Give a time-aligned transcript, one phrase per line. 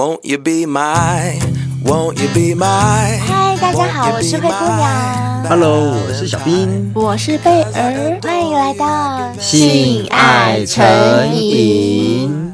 [0.00, 1.38] Won't you be my,
[1.84, 3.18] won't you be my?
[3.18, 5.46] 嗨，大家好，我是灰姑娘。
[5.46, 12.49] Hello，我是小冰，我是贝儿，欢迎来到性爱成瘾。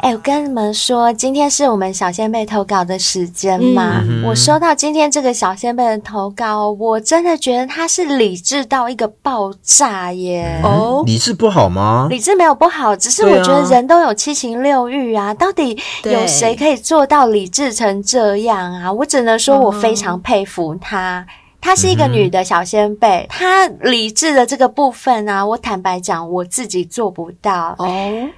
[0.00, 4.00] 哎，我跟你们说，今天是我们小仙贝投稿的时间嘛。
[4.08, 10.60] 嗯、我收到今天这个小仙贝的投稿，我真的觉得他是理智到一个爆炸耶！
[10.62, 12.06] 哦，理智不好吗？
[12.08, 18.92] 理智没有不好，只是我觉得人都有七情六欲啊，啊到底有谁可以做到理智成这样啊？
[18.92, 21.26] 我只能说我非常佩服他。
[21.28, 27.74] 嗯她是一个女的小仙贝，她理智的这个部分啊，我坦白讲，我自己做不到。
[27.78, 27.86] 哦，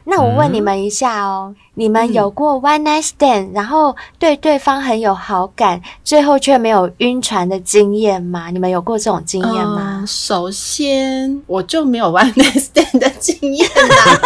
[0.05, 8.51] 那我问你们一下哦，你们有过 one night stand，然后对对方很有好感，最后却没有晕船的经验吗？
[8.51, 10.01] 你们有过这种经验吗？
[10.01, 14.21] 呃，首先，我就没有 one night stand 的经验啦。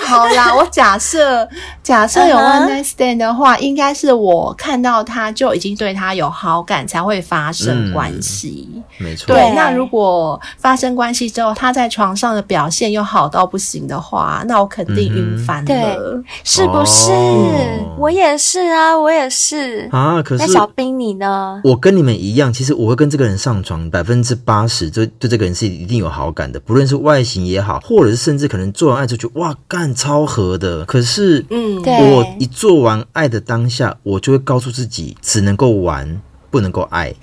[0.06, 1.48] 好啦，我假设
[1.82, 3.60] 假设有 one night stand 的话，uh huh.
[3.60, 8.68] 应该是我看到他就已经对他有好感才会发生关系。
[8.74, 9.26] 嗯，没错。
[9.26, 14.03] 对，那如果发生关系之后，他在床上的表现又好到不行的话，
[14.46, 15.66] 那我肯定晕翻了。
[15.66, 15.98] 对，
[16.44, 17.10] 是不是？
[17.10, 20.22] 哦，我也是啊，我也是啊。
[20.22, 21.60] 可是，那小兵你呢？
[21.64, 29.92] 我跟你们一样，其实我会跟这个人上床，百分之八十就对这个人是一定有好感的，不论是外形也好，或者是甚至可能做完爱之后就哇干。
[29.94, 37.14] 超合的，可是，嗯，我一做完爱的当下，我就会告诉自己，只能够玩，不能够爱。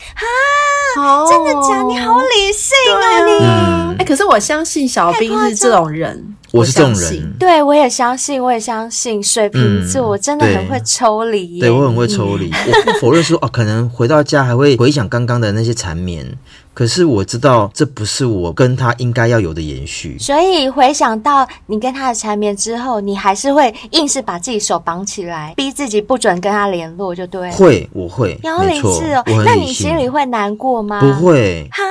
[0.96, 1.84] 哈，真的假？
[1.84, 3.46] 你好理性啊，你。
[3.92, 16.26] 哎、欸，可是我相信小兵是这种人，我是这种人，对，我也相信，我也相信水瓶座，我真的很会抽离，对，我很会抽离，我不否认说哦，可能回到家还会回想刚刚的那些缠绵。
[16.74, 27.52] 可是我知道这不是我跟他应该要有的延续，所以回想到你跟他的缠绵之后，你还是会硬是把自己手绑起来，逼自己不准跟他联络，就对。
[27.52, 28.40] 会，我会。
[28.44, 31.02] 要理智哦，那你心里会难过吗？
[31.02, 31.68] 不会。
[31.72, 31.84] 哈，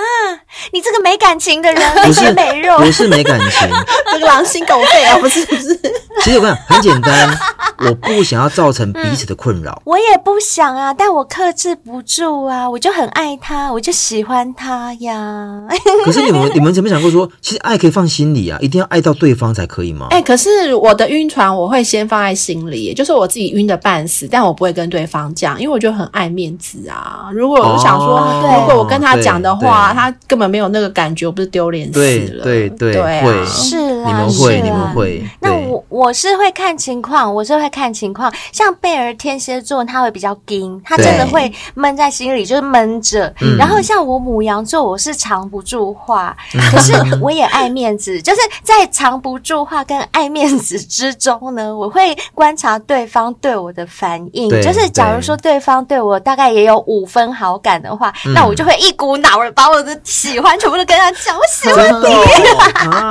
[0.73, 3.69] 你这个没感情的人， 不是没肉，不是没感情，
[4.13, 5.79] 这个狼心狗肺啊，不是不是。
[6.25, 7.39] 其实我跟你讲，很简单，
[7.79, 9.81] 我不想要造成彼此的困扰。
[9.85, 14.70] 我也不想啊，但我克制不住啊，我就很爱他，我就喜欢他。
[14.71, 15.63] 啊呀！
[16.07, 20.07] 可是你们你们有没有想过说，其实爱可以放心里啊，一定要爱到对方才可以吗？
[20.11, 27.29] 哎、欸，可是我的晕船我会先放在心里，就是我自己晕的半死，但我不会跟对方讲，因为我就很爱面子啊。
[27.33, 31.99] 如果我想说，哦、如果我跟他讲的话，他根本没有那个感觉，我不是丢脸死
[32.35, 32.45] 了？
[32.45, 35.25] 对对对，对啊、会是啦，你们会你们会。
[35.41, 38.33] 那我我是会看情况，我是会看情况。
[38.53, 43.35] 像贝尔天蝎座，他会比较硬，他真的会闷在心里，就是闷着。
[43.59, 44.60] 然后像我母羊。
[44.65, 46.37] 做我是藏不住话，
[46.71, 54.49] 可是我也爱面子， 就是在藏不住话跟爱面子之中呢，我会观察对方对我的反应。
[54.63, 62.15] 就是假如说对方对我大概也有五分好感的话，对那我就会一股脑儿把我的喜欢全部都跟他讲，我喜欢你。
[62.91, 63.11] 啊，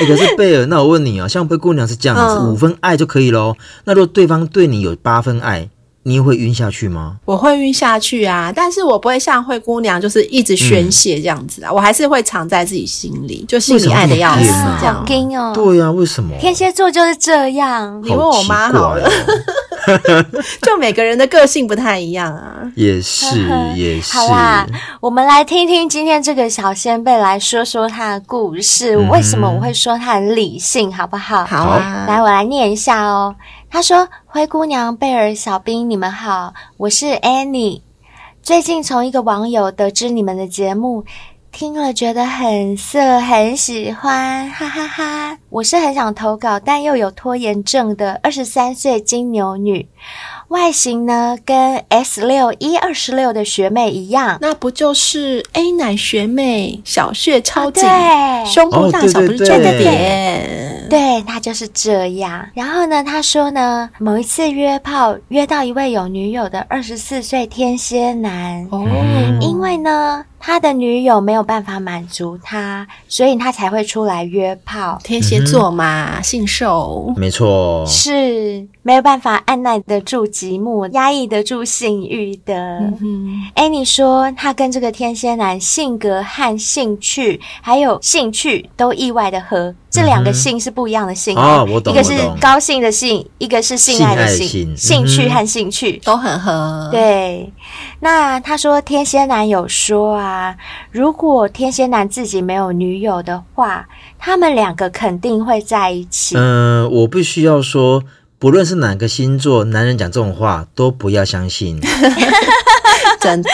[0.00, 3.54] 欸、可是贝尔，那我问你啊，像灰姑娘是这样子，五、嗯、分爱就可以喽。
[3.84, 5.68] 那如果对方对你有八分爱？
[6.06, 7.16] 你会晕下去吗？
[7.24, 14.44] 我会晕下去啊，但是我不会像灰姑娘，就是一直宣泄这样子啊，嗯、我还是会藏在自己心里，就心里爱的要死
[14.78, 15.04] 这样。
[15.04, 15.52] 惊哦！
[15.52, 16.32] 对呀、啊，为什么？
[16.38, 18.00] 天蝎座就是这样。
[18.04, 19.10] 你问我妈好了，
[20.62, 22.54] 就每个人的个性不太一样啊。
[22.76, 23.26] 也是，
[23.74, 24.16] 也是。
[24.16, 24.64] 好啦，
[25.00, 28.94] 我们来听听今天这个小仙贝来说说他的故事。
[28.94, 31.44] 嗯、为什么我会说他很理性，好不好？
[31.44, 33.34] 好啊，来，我来念一下哦。
[33.68, 37.82] 他说：“灰姑娘、贝尔、小兵，你们好，我是 Annie。
[38.42, 41.04] 最近从一个网友得知你们的节目，
[41.52, 45.38] 听了觉得很色，很喜欢，哈哈哈哈！
[45.50, 49.88] 我是很想投稿，但又有拖延症的二十三岁金牛女。”
[50.48, 62.46] 外形呢，跟 S 六一二十六的学妹一样，那不就是 A 奶学妹，小穴超紧，哦、对胸部大小不是重点，对，他就是这样。
[62.54, 68.84] 然后呢，他说呢，某一次约炮约到一位有女友的二十四岁天蝎男，哦，
[69.40, 70.24] 因为呢。
[70.38, 74.96] 他的女友没有办法满足他，所以他才会出来约炮。
[75.02, 82.54] 天蝎座嘛，性兽，没错，是没有办法按耐得住寂寞，压抑得住性欲的。
[82.78, 89.74] 嗯哼，哎，你说他跟这个天蝎男性格和兴趣，还有兴趣都意外的合。
[89.96, 96.88] 这两个性是不一样的性啊，我懂，一个是高兴的性，一个是性爱的性，兴趣和兴趣都很合。
[96.92, 97.50] 对，
[98.00, 100.26] 那他说天蝎男有说啊。
[100.36, 100.54] 啊，
[100.90, 103.86] 如果天蝎男自己没有女友的话，
[104.18, 106.36] 他们两个肯定会在一起。
[106.36, 108.02] 嗯、呃，我必须要说，
[108.38, 111.80] 不论是哪个星座，男人讲这种话都不要相信。
[113.26, 113.50] 真的，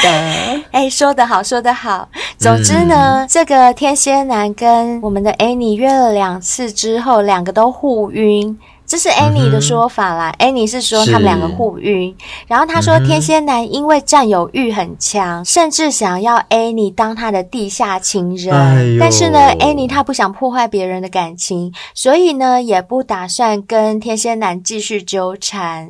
[0.71, 2.07] 哎，说得好，说得好。
[2.37, 8.59] 总之呢，嗯、这个天蝎男跟我们的 Annie 约了两次之后，两个都互晕。
[8.93, 10.35] 这是 Annie 的说法啦。
[10.37, 12.15] 嗯、Annie 是说他们两个互晕，
[12.47, 18.55] 然后他说天蝎男因为占有欲很强，嗯、甚至想要 Annie 当他的地下情人。
[18.55, 25.89] 哎、但是呢，Annie 她不想破坏别人的感情，所以呢也不打算跟天蝎男继续纠缠。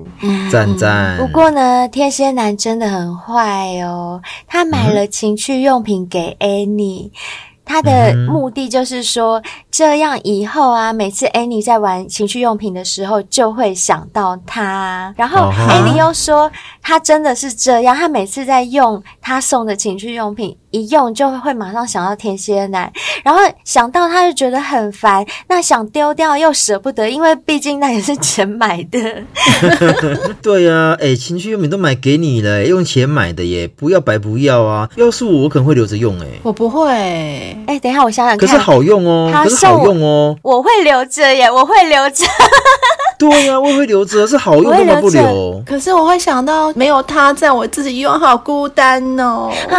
[0.52, 1.19] 赞赞。
[1.19, 7.10] 不过呢，天蝎男真的很坏哦，他买了情趣用品给 Annie。
[7.73, 15.15] 他的目的就是说，这样以后啊，每次 Annie 在玩情趣用品的时候，就会想到他。
[15.17, 16.53] 然后 Annie 又说，
[16.83, 20.55] 他真的是这样，他每次在用他送的情趣用品。
[20.73, 22.91] 一用就会马上想到天蝎男，
[23.23, 28.99] 然后想到他就觉得很烦，那想丢掉又舍不得，因为毕竟那也是钱买的。
[30.43, 34.89] 对呀、啊，哎、欸，情趣用品都买给你了，用钱买的耶，不要白不要啊！
[34.97, 36.91] 要是我，我可能会留着用，哎，我不会。
[37.67, 42.25] 哎，等一下，我想想看，可是好用哦，可是好用哦，我会留着耶，我会留着。
[43.19, 45.63] 对呀、啊，我也会留着，是好用干嘛不留？
[45.65, 49.49] 可是我会想到，没有他在我自己用，好孤单哦。
[49.71, 49.79] 啊，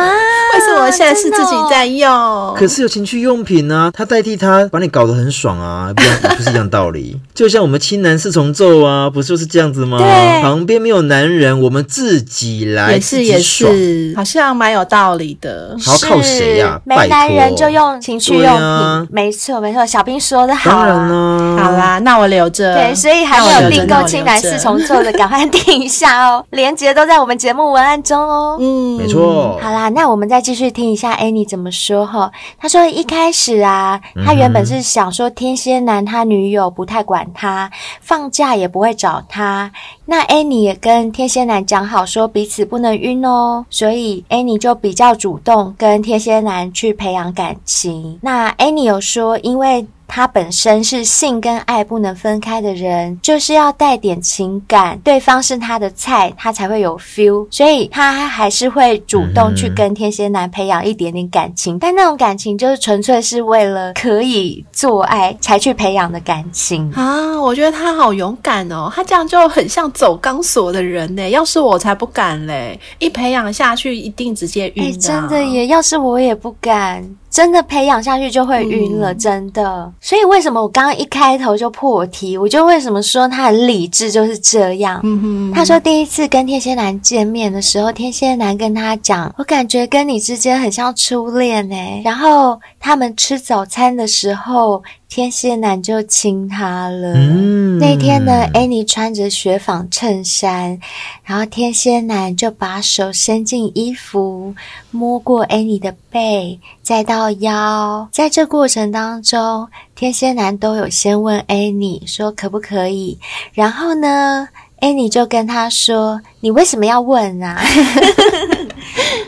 [0.54, 2.12] 为什么现在是自己在用？
[2.14, 6.02] 哦、可是有情趣用品啊，它代替它把你搞得很爽啊，不
[6.36, 7.20] 不是一样道理？
[7.34, 9.98] 就像我们亲男四重奏啊，不就是这样子吗？
[9.98, 15.76] 对，旁边没有男人，我们自己来，也是也是，好像蛮有道理的。
[15.84, 16.82] 好靠谁呀、啊？
[16.86, 20.76] 没男人就用情趣用品，啊、没错没错，小兵说的好、啊。
[20.76, 22.76] 当然了，好啦，那我留着。
[22.76, 23.24] 对，所以。
[23.24, 26.44] 还没有订购亲男四重奏的，赶快订一下哦！
[26.52, 28.58] 链接都在我们节目文案中哦。
[28.60, 29.58] 嗯，没错。
[29.62, 32.32] 好啦，那我们再继续听一下 Annie 怎么说哈。
[32.58, 37.72] 他说一开始啊，他原本是想说天蝎男他女友不太管他，
[38.02, 39.72] 放假也不会找他。
[40.06, 48.20] 那 Annie 也跟天蝎男讲好说彼此不能晕哦，所以 Annie 就比较主动跟天蝎男去培养感情。
[48.22, 49.86] 那 Annie 有说，因为。
[50.08, 67.40] 他本身是性跟爱不能分开的人，就是要带点情感，对方是他的菜，他才会有 feel，所以他还是会主动去跟天蝎男培养一点点感情，但那种感情就是纯粹是为了可以做爱才去培养的感情啊！
[67.42, 74.92] 我觉得他好勇敢哦，他这样就很像走钢索的人呢，要是我才不敢嘞，一培养下去一定直接晕的。
[74.92, 77.04] 欸，真的耶，要是我也不敢。
[77.34, 79.92] 真的培养下去就会晕了，嗯、真的。
[80.00, 82.38] 所以为什么我刚刚一开头就破题？
[82.38, 85.02] 我就为什么说他很理智就是这样。
[85.04, 94.84] 嗯哼，他说第一次跟天蝎男见面的时候，天蝎男跟他讲：“我感觉跟你之间很像初恋诶。”然后他们吃早餐的时候。
[95.16, 97.14] 天蝎男就亲她了。
[97.14, 100.80] 嗯、那天呢，Annie 穿着雪纺衬衫，
[101.24, 104.56] 然后天蝎男就把手伸进衣服，
[104.90, 108.10] 摸过 Annie 的背，再到腰。
[108.12, 113.20] 在这过程当中，天蝎男都有先问 Annie 说可不可以，
[113.54, 114.50] 然后呢
[114.80, 117.62] ，Annie 就跟他说：“你为什么要问啊？”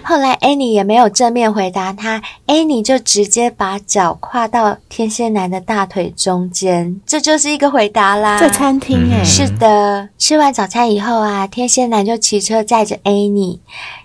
[0.04, 8.40] 后来，Annie 也没有正面回答他，Annie 就直接把脚跨到天蝎男的大腿中间，这就是一个回答啦。
[8.40, 10.10] 在餐厅诶、欸、是的。
[10.18, 13.60] 吃完早餐以后啊，天蝎男就骑车载着 Annie，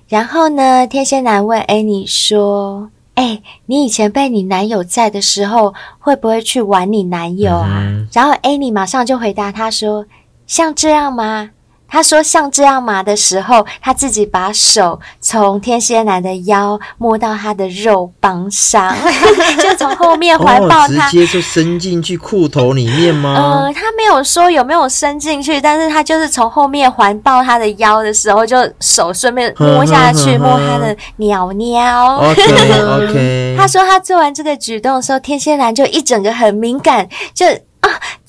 [0.09, 10.05] 然后呢，天蝎男问 Annie 说：“哎、欸，你以前被你男友在的时候，会不会去玩你男友啊？”嗯、然后 Annie 马上就回答他说
[10.47, 11.51] ：“像这样吗？”
[11.91, 18.95] 他说像这样麻的时候，他自己把手从天蝎男的腰摸到他的肉棒上，
[19.61, 23.35] 就从后面环抱他，哦，直接就伸进去裤头里面吗？
[23.35, 32.19] 呃，他没有说有没有伸进去，但是他就是从后面环抱他的腰的时候，就手顺便摸下去，摸他的鸟鸟。
[32.19, 33.57] OK OK。
[33.59, 37.45] 他说他做完这个举动的时候，天蝎男就一整个很敏感，就。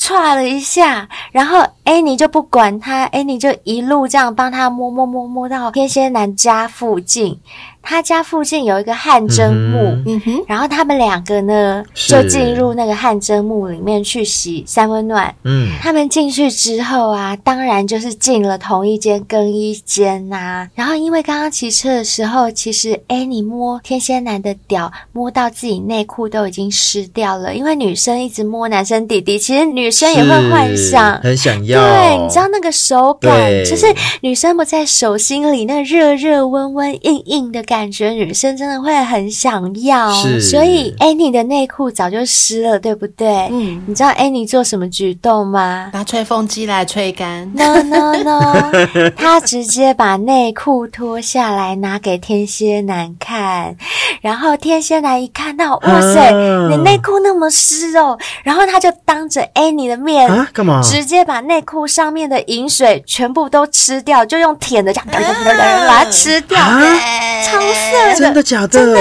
[0.03, 7.39] 踹，了一下，然后艾妮就不管他艾妮就一路这样帮他摸摸摸摸到天蝎男家附近。
[7.83, 15.33] 他家附近有一个汗蒸木，嗯哼，然后他们两个呢就进入那个汗蒸木里面去洗三温暖。
[15.43, 20.69] 嗯，他们进去之后啊，当然就是进了同一间更衣间呐、啊。
[20.75, 27.55] 然后因为刚刚骑车的时候，其实 Annie 摸天蝎男的屌，摸到自己内裤都已经湿掉了。
[27.55, 31.81] 因为女生一直摸男生弟弟，其实女生也会幻想，很想要。
[31.81, 33.31] 对，你知道那个手感，
[33.65, 33.87] 就是
[34.21, 37.65] 女生不在手心里那热热温温硬硬的。
[37.71, 40.11] 感觉女生真的会很想要，
[40.41, 43.47] 所以 Annie 的内裤早就湿了，对不对？
[43.49, 45.89] 嗯，你知道 Annie 做什么举动吗？
[45.93, 47.49] 拿吹风机来吹干。
[47.55, 48.71] No No No，
[49.15, 53.73] 她直接把内裤脱下来拿给天蝎男看，
[54.19, 60.81] 然后天蝎男一看到，哇塞，啊、你内裤那么湿哦，然后他就当着 Annie 的面啊，干嘛？
[60.83, 65.07] 直接把内裤上面的饮水全部都吃掉，就用舔的这样
[65.87, 68.67] 把它吃掉，超色的，真的假的？
[68.67, 68.99] 真的，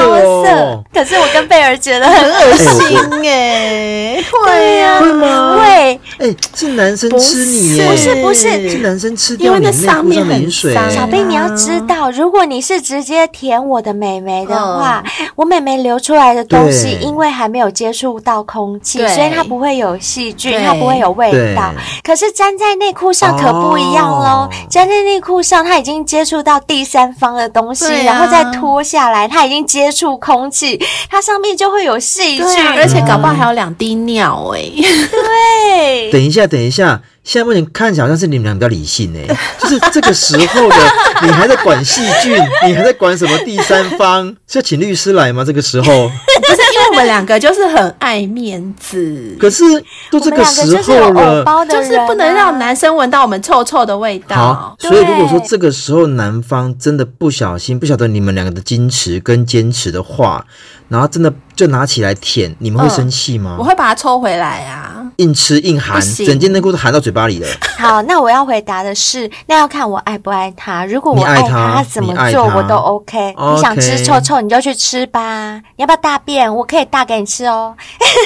[0.00, 0.84] 好色。
[0.92, 5.56] 可是我跟贝儿觉得很恶心哎，会呀，会吗？
[5.58, 6.00] 会。
[6.18, 7.80] 哎，是男生吃你？
[7.80, 10.74] 不是不是，是男生吃掉你内裤上的饮水。
[10.90, 15.02] 小兵，你要知道，如果你是直接舔我的美眉的话，
[15.34, 21.72] 我美眉流出来的东西，因为还没有接触到空气，所以它不会有细菌，它不会有味道。
[22.02, 30.80] 可是粘在内裤上可不一样喽，粘在内裤上，它已经接触到第三方的东西，然后再脱下来，它已经接触空气，
[31.10, 34.60] 它上面就会有细菌，而且搞不好还有两滴尿哎。
[35.10, 37.02] 对，等一下，等一下。
[37.24, 40.76] 现在目前看起来好像是你们俩比较理性哎， 就是这个时候的
[41.22, 44.26] 你还在管细菌，你还在管什么第三方？
[44.46, 45.42] 是要请律师来吗？
[45.42, 49.64] 这个时候 不是因为我们两个就是很爱面子，可是
[50.10, 54.36] 都这个时候了，就是不能让男生闻到我们臭臭的味道。
[54.36, 60.44] 好，所以如果说这个时候男方真的不小心不晓得你们两个的矜持跟坚持的话，
[60.90, 63.56] 然后真的就拿起来舔，你们会生气吗？
[63.58, 65.03] 我会把它抽回来啊。
[65.16, 67.48] 硬吃硬含，整件内裤都含到嘴巴里了。
[67.78, 70.84] 好，那我要回答的是，那要看我爱不爱他。
[70.86, 73.34] 如果我爱他，他怎么做我都 OK。
[73.54, 75.54] 你想吃臭臭，你就去吃吧。
[75.76, 76.52] 你要不要大便？
[76.54, 77.74] 我可以大给你吃哦。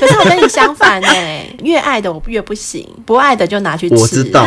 [0.01, 3.97] 可是我跟你相反哎， 越爱的我越不行，不爱的就拿去吃。
[3.97, 4.45] 我知道，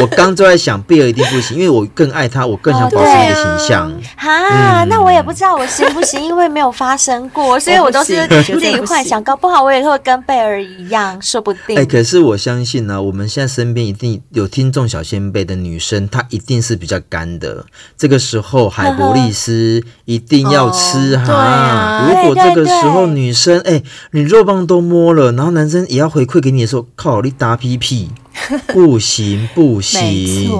[0.00, 3.92] 我刚就在想，贝儿一定不行，因为我更爱他，我更想保持你的形象。
[4.16, 11.81] 哈，那我也不知道我行不行，因为没有发生过，所以我都是自己幻想，搞不好我也会跟贝儿一样，说不定。
[11.84, 17.64] 可是我相信呢、啊，我们现在身边一定有听众小仙贝的女生，她一定是比较干的。
[17.96, 21.32] 这个时候海博利斯一定要吃哈。
[21.32, 28.10] 哦啊、如果这个时候女生哎、欸，你肉棒都摸了，然后男生也要回馈给你的时候，靠你打屁屁，
[28.72, 30.50] 不行不行。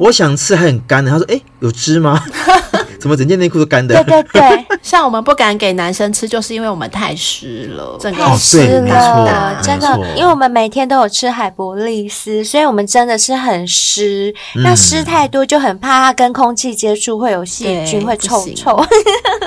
[0.00, 1.10] 我想吃还很干的。
[1.10, 2.22] 他说哎、欸，有汁吗？
[2.98, 3.94] 怎么整件内裤都干的？
[4.04, 14.32] 对对对，像我们不敢给男生吃，就是因为我们太湿了，整个太湿了，真的，因为我们每天都有吃海博利斯，所以我们真的是很湿。
[14.54, 18.80] 那湿太多就很怕它跟空气接触会有细菌，会臭臭。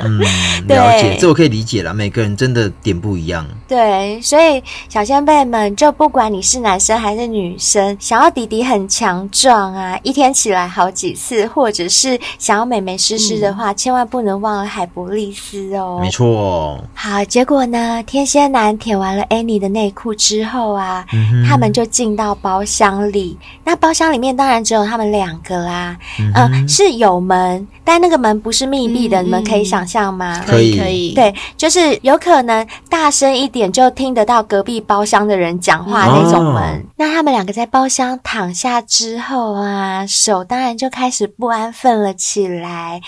[0.04, 0.20] 嗯，
[0.68, 1.94] 了解，这我可以理解了。
[1.94, 3.48] 每个人真的点不一样。
[3.66, 13.40] 对，所以小仙贝们，就不管你是男生还是女生，想要弟弟很强壮啊，一天起来好几次，或者是想要美眉湿湿。
[13.40, 16.00] 的话，千万不能忘了海博利斯哦。
[16.02, 16.84] 没错。
[16.94, 23.38] 好，结果呢，天蝎男舔完了 Annie 的内裤之后啊，嗯、他们就进到包厢里。
[23.64, 25.98] 那包厢里面当然只有他们两个啦。
[26.20, 30.44] 嗯，呃、是有门，但那个门不是密闭的，嗯、你们可以想象吗？
[30.46, 31.14] 可以，可以。
[31.14, 36.64] 对，就是有可能大声一点就听得到隔壁包厢的人讲话那种门。
[36.64, 43.00] 哦、那他们两个在包厢躺下之后啊，手当然就开始不安分了起来。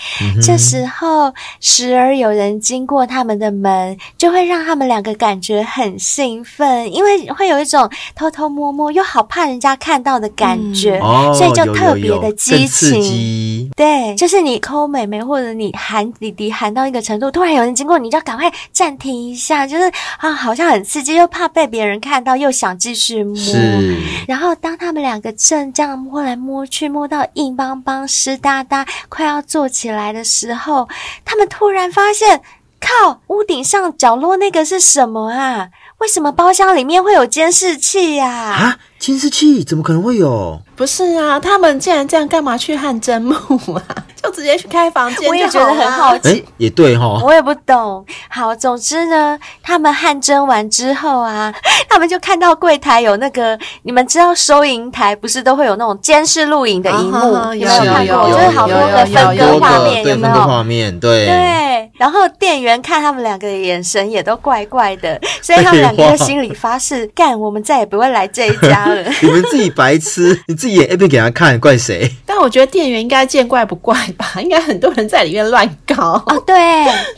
[0.42, 13.70] 这时候，时而有人经过他们的门，就会让他们两个感觉很兴奋，因为会有一种偷偷摸摸又好怕人家看到的感觉，嗯、所以就特别的激情。
[13.76, 23.36] 对，就是你抠美眉或者你喊弟弟喊到一个程度，突然有人经过，你就赶快暂停一下，就是啊，好像很刺激，又怕被别人看到，又想继续摸。
[23.36, 30.88] 是然后当他们两个正这样摸来摸去，摸到硬邦邦、湿哒哒，快要坐起来的时候，
[31.24, 32.40] 他们突然发现，
[32.80, 35.68] 靠，屋顶上角落那个是什么啊？
[35.98, 38.28] 为什么包厢里面会有监视器呀？
[38.28, 40.62] 啊，监视器怎么可能会有？
[40.74, 43.34] 不是啊，他们既然这样，干嘛去汗蒸木
[43.74, 43.84] 啊？
[44.22, 46.28] 就直接去开房间，我也觉得很好奇。
[46.28, 48.04] 欸、也对哈，我也不懂。
[48.28, 51.52] 好，总之呢，他们汗蒸完之后啊，
[51.88, 57.32] 他们就看到柜台有那个，你们知道收银台不是都会有那种监视录影的荧幕？
[57.32, 58.30] 啊、有没有看过？
[58.30, 60.34] 就是好多个分割画面，有没有？
[60.34, 61.90] 画面对对。
[61.98, 69.02] 然后店员看他们两个的眼神也都怪怪的， 所以他们两个心里发誓：干，我们再也不会来这一家了。
[69.22, 72.10] 你们自己白痴，你自己演 A 片给他看，怪谁？
[72.26, 73.96] 但我觉得店员应该见怪不怪。
[74.12, 76.42] 吧， 应该很多人在里面乱搞哦。
[76.46, 76.54] 对，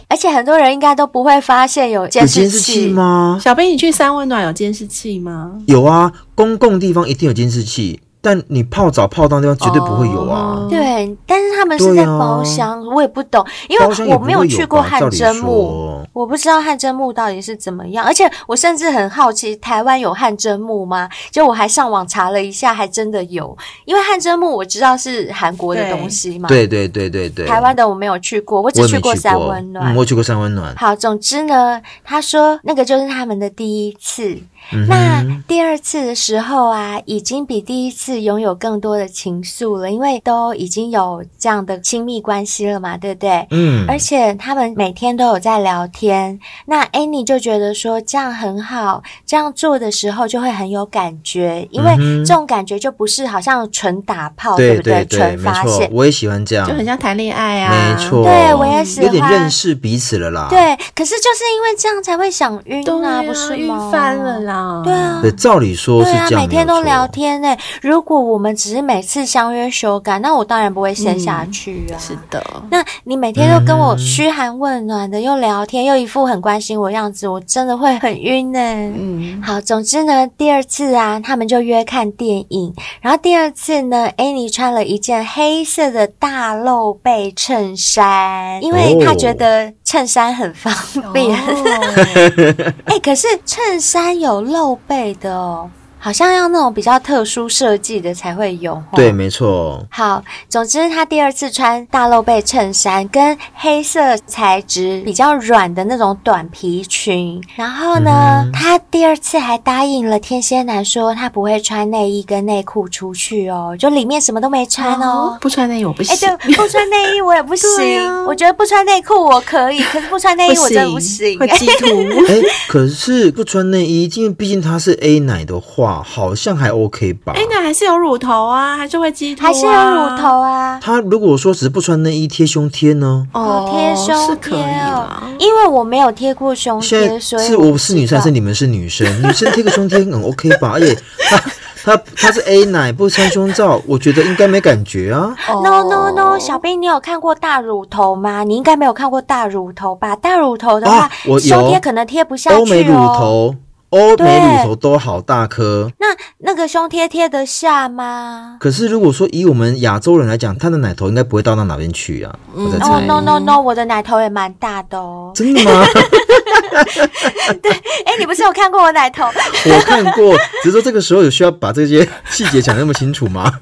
[0.08, 3.38] 而且很多人应该都不会发现有监视器吗？
[3.42, 5.52] 小兵，你去三温暖有监视器吗？
[5.66, 8.00] 有啊，公共地方一定有监视器。
[8.24, 10.56] 但你泡澡泡到那地方绝对不会有啊。
[10.56, 18.02] 哦、对，但是他们是在包厢，啊、我也不懂，因为我没有去过汗蒸幕，我不知道汗蒸幕到底是怎么样。
[18.04, 21.06] 而且我甚至很好奇，台湾有汗蒸幕吗？
[21.30, 23.56] 就我还上网查了一下，还真的有。
[23.84, 27.46] 因为汗蒸幕我知道是韩国的东西嘛，对对对对对。
[27.46, 29.92] 台湾的我没有去过，我只去过三温暖。
[29.92, 30.74] 嗯，我去过三温暖。
[30.76, 34.38] 好，总之呢，他说那个就是他们的第一次。
[34.72, 43.46] 嗯、那第二次的时候啊，已经比第一次拥有更多的情愫了，因为都已经有这样的亲密关系了嘛，对不对？
[43.50, 43.84] 嗯。
[43.88, 55.18] 而且他们每天都有在聊天，那 Annie 就觉得说这样很好，这样做的时候就会很有感觉，因为这种感觉就不是好像纯打炮，对，对不对？
[55.18, 55.88] 纯发泄。
[55.92, 57.72] 我也喜欢这样，就很像谈恋爱啊。
[57.72, 58.24] 没错。
[58.24, 59.06] 对，我也喜欢。
[59.06, 60.46] 有点认识彼此了啦。
[60.48, 63.56] 对，可是就是因为这样才会想晕啊，不是吗？
[63.56, 64.53] 晕翻了啦。
[64.84, 67.56] 对啊，对，照理说是这样，对啊，每天都聊天呢。
[67.82, 71.98] 如果我们只是每次相约修改，那我当然不会先下去啊。
[71.98, 78.58] 是的，那你每天都跟我嘘寒问暖的，又聊天，又一副很关心我样子，我真的会很晕呢。
[78.60, 90.72] 嗯，好，总之呢，第二次啊，他们就约看电影，然后第二次呢，Annie 穿了一件黑色的大露背衬衫，因为她觉得衬衫很方
[91.12, 91.34] 便。
[92.86, 95.70] 哎，可是衬衫有露背的哦。
[96.04, 98.78] 好像要那种比较特殊设计的才会有。
[98.94, 99.82] 对，没错。
[99.90, 115.32] 好，总之他第二次穿大露背衬衫跟黑色材质比较软的那种短皮裙，然后呢，嗯、他第二次还答应了天蝎男说他不会穿内衣跟内裤出去哦，就里面什么都没穿哦。
[115.32, 116.28] 哦不穿内衣我不行。
[116.28, 117.70] 哎，对，不穿内衣我也不行。
[118.04, 121.38] 啊、我觉得不穿内裤我可以，可是不穿内衣 我真的不行。
[121.38, 121.86] 会激突。
[122.28, 125.93] 哎，可是不穿内衣，因为毕竟他是 A 奶的话。
[126.02, 127.32] 好像还 OK 吧？
[127.34, 130.78] 哎，那还是有乳头啊，还是会激突啊，还是有乳头啊。
[130.82, 133.26] 他如果说只是不穿内衣贴胸贴呢？
[133.32, 139.06] 哦，贴胸贴是可以啦，因为我没有贴过胸贴，所以是我是女生还是你们是女生？
[139.22, 140.70] 女生贴个胸贴很 OK 吧？
[140.74, 140.96] 而且
[141.28, 141.38] 他
[141.84, 145.36] 他他是 A 奶不穿胸罩，我觉得应该没感觉啊。
[145.48, 148.42] No No No，小兵，你有看过大乳头吗？
[148.42, 150.16] 你应该没有看过大乳头吧？
[150.16, 152.60] 大乳头的话，胸贴可能贴不下去哦。
[152.60, 153.54] 欧美乳头。
[153.94, 156.06] 欧美乳头都好大颗，那
[156.38, 158.56] 那个胸贴贴得下吗？
[158.58, 162.34] 可是如果说以我们亚洲人来讲，他的奶头应该不会到到哪边去啊。
[162.56, 162.86] 嗯、我在猜。
[162.86, 165.30] 哦、oh,，no no no，我的奶头也蛮大的哦。
[165.32, 165.86] 真的吗？
[167.62, 169.24] 对，哎、欸，你不是有看过我奶头？
[169.70, 173.52] 我看过，只是说这个时候有需要把这些 细节讲那么清楚吗？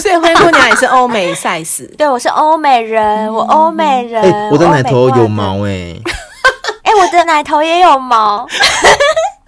[0.00, 4.22] 所以灰姑娘也是欧美 size，对，我是欧美人，嗯、我欧美人。
[4.22, 6.02] 哎、欸，我的奶头有毛哎、欸。
[6.84, 8.46] 哎、欸，我的奶头也有毛。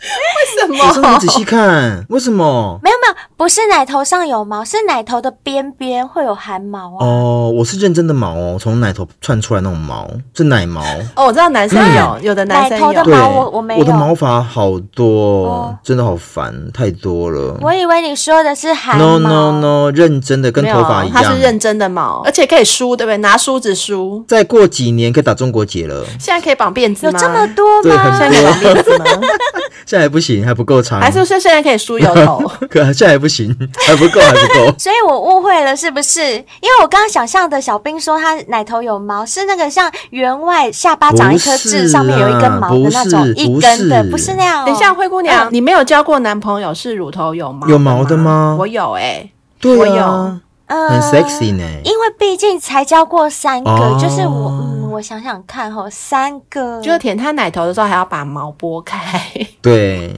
[0.00, 1.10] 为什么？
[1.12, 2.78] 你仔细看，为什么？
[2.82, 7.04] 没有没有，不是奶头上有毛，是奶头的边边会有汗毛啊。
[7.04, 10.80] 哦，我是认真的毛哦，从奶头窜出来那种毛，是奶毛。
[11.14, 12.92] 哦，我知道男生有，有的男生有。
[12.92, 13.80] 奶头的毛我我没有。
[13.80, 17.58] 我的毛发好多，真的好烦，太多了。
[17.60, 19.18] 我以为你说的是汗毛。
[19.18, 21.22] No no no，认真的跟头发一样。
[21.22, 23.18] 它是认真的毛，而且可以梳，对不对？
[23.18, 24.24] 拿梳子梳。
[24.26, 26.04] 再过几年可以打中国结了。
[26.18, 27.12] 现在可以绑辫子吗？
[27.12, 27.82] 有这么多吗？
[27.82, 28.18] 对，很多。
[28.18, 29.04] 现在可以绑辫子吗？
[29.90, 31.00] 现在还不行，还不够长。
[31.00, 32.40] 还是不是现在可以梳油头？
[32.70, 33.52] 可这还不行，
[33.84, 34.72] 还不够，还不够。
[34.78, 36.22] 所以我误会了，是不是？
[36.22, 44.64] 因为我刚刚想象的小兵说他奶头有毛，是那个像员外下巴长一颗痣，上面有一根毛的那种一根的，不是那样。
[44.64, 48.56] 等一下，灰姑娘，你没有交过男朋友是乳头有毛有毛的吗？
[48.60, 49.28] 我有哎，
[49.60, 50.38] 对啊，
[50.88, 51.64] 很 sexy 呢。
[51.84, 54.48] 因为毕竟才交过三个，就是我。
[54.50, 59.22] 嗯我想想看哈，三个就是舔他奶头的时候还要把毛拨开。
[59.62, 60.12] 对，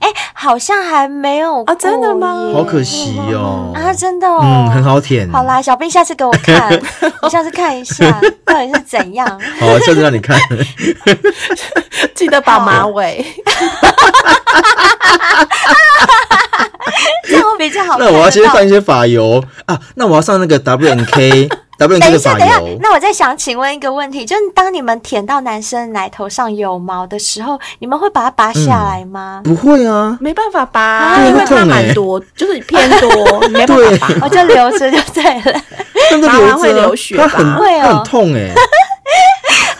[0.00, 1.74] 哎，好像还没有啊？
[1.74, 2.50] 真的吗？
[2.54, 3.72] 好可惜哦。
[3.74, 4.40] 啊，真的哦。
[4.42, 5.30] 嗯，很好舔。
[5.30, 6.70] 好啦，小兵下次给我看，
[7.22, 9.26] 我下次看一下到底是怎样。
[9.60, 10.38] 好，下次让你看。
[12.14, 13.24] 记得绑马尾。
[17.26, 17.96] 这样我比较好。
[17.98, 21.48] 那我要先上一些发油啊，那我要上那个 W N K。
[21.78, 29.40] 等一下，等一下，那我再想请问一个问题，就是当你们舔到男生奶头上有毛的时候，你们会把它拔下来吗？
[29.44, 35.60] 不会啊，没办法拔，因为它蛮多，就是偏多， 没办法拔，我就留着就对了。
[36.28, 38.52] 拔完会流血，它很会很痛哎。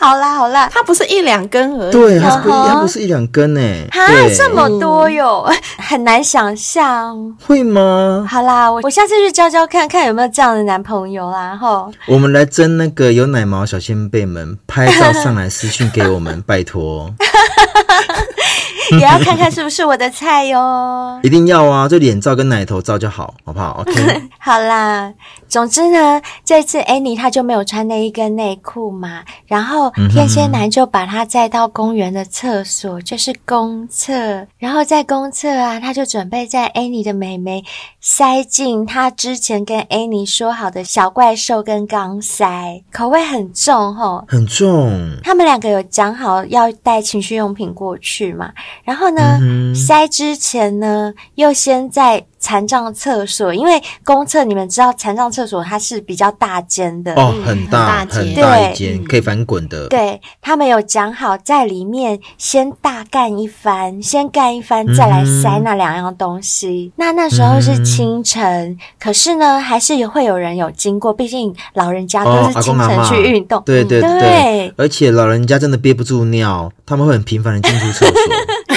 [0.04, 8.26] 好啦好啦，它不是一两根而已，对，它不它不是一两根哎，哈，这么多哟，很难想象，会吗？
[8.28, 11.90] 好啦，我我下次去教教看看有没有这样的男朋友啦，吼。
[12.06, 17.10] 我们来争那个有奶毛小仙贝们拍照上来私讯给我们，拜托。
[18.99, 21.18] 也要看看是不是我的菜哟。
[21.25, 24.23] 一定要啊，就脸照跟奶头照就好，好不好？OK。
[24.38, 25.12] 好啦，
[25.49, 37.64] 总之呢，这次 Annie 她就没有穿内衣跟内裤嘛，然后天蝎男就把她载到公园的厕所，就是公厕，然后在公厕啊，他就准备在 Annie 的美眉
[38.01, 44.90] 塞进他之前跟 Annie 说好的小怪兽跟钢塞，口味很重吼，很重。
[45.23, 52.26] 他们两个有讲好要带情趣用品过去嘛，然后呢，嗯、塞之前呢，又先在。
[52.44, 57.14] 残障厕所，因为公厕你们知道，残障厕所它是比较大间的。
[57.14, 59.88] 哦，很大很大，很大一间，可以翻滚的。
[59.88, 66.92] 对，他们有讲好，在里面先大干一番，先干一番，再来塞那两样东西。
[66.92, 78.14] 嗯、那那时候是清晨，嗯、可是呢，还是也会有人有经过，毕竟老人家都是清晨去运动，哦、对对对，对，而且老人家真的憋不住尿，他们会很频繁的进出厕所。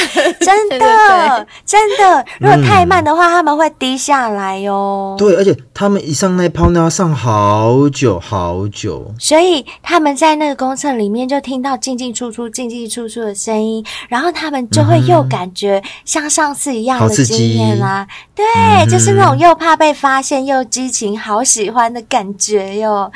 [0.47, 5.15] 真 的，真的，如果太慢的话，嗯、他们会低下来哟、哦。
[5.17, 18.07] 对，而且他们一上那泡尿要上好久好久，所以他们在那个公厕里面就听到进进出出、进进出出的声音，然后他们就会又感觉像上次一样的经验啦。
[18.33, 18.45] 对，
[18.85, 23.11] 嗯、就是那种又怕被发现又激情、好喜欢的感觉哟。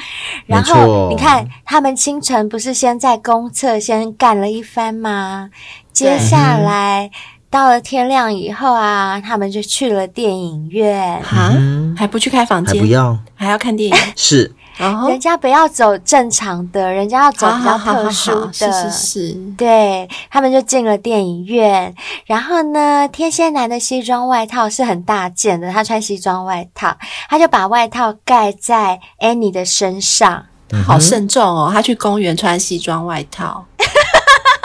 [0.48, 5.50] 然后你看，他们清晨不是先在公厕先干了一番吗？
[6.02, 7.12] 接下来
[7.50, 11.54] 到了天亮以后啊，他们就去了电影院啊，
[11.96, 12.74] 还不去开房间？
[12.76, 13.96] 还不要，还要看电影？
[14.16, 14.52] 是，
[15.08, 18.54] 人家不要走正常的，人家要走比较特殊的。
[18.54, 21.94] 是是是，对，他们就进了电影院。
[22.26, 26.98] 然后呢，天蝎男的西装外套是很大件的，他穿西装外套，
[27.30, 30.46] 他就把外套盖在 Annie 的身上，
[30.84, 31.70] 好慎重哦。
[31.72, 33.66] 他去公园穿西装外套。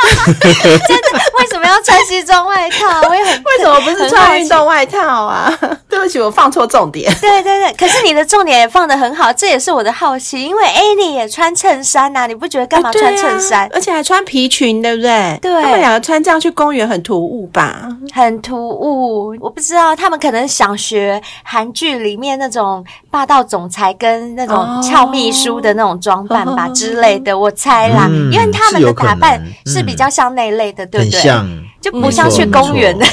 [0.41, 1.19] 真的？
[1.39, 3.09] 为什么要穿西装外套？
[3.09, 5.53] 我也很为什么不是穿运动外套啊？
[5.89, 7.13] 对不起，我放错重点。
[7.21, 10.43] 对对对，可是你的重点也放的很好，这也是我的好奇。
[10.43, 13.69] 因为 Annie 也穿衬衫呐、啊，你不觉得干嘛穿衬衫、啊？
[13.73, 15.39] 而且还穿皮裙，对不对？
[15.43, 17.89] 对，他们两个穿这样去公园很突兀吧？
[18.13, 31.21] 很突兀，我不知道他们可能想学韩剧里面那种霸道总裁跟那种俏秘书的那种装扮吧、哦、之类的，我猜啦，嗯、因为他们的打扮是比较像那类的，嗯、对不对？
[31.21, 31.49] 像
[31.81, 33.07] 就不像去公园的。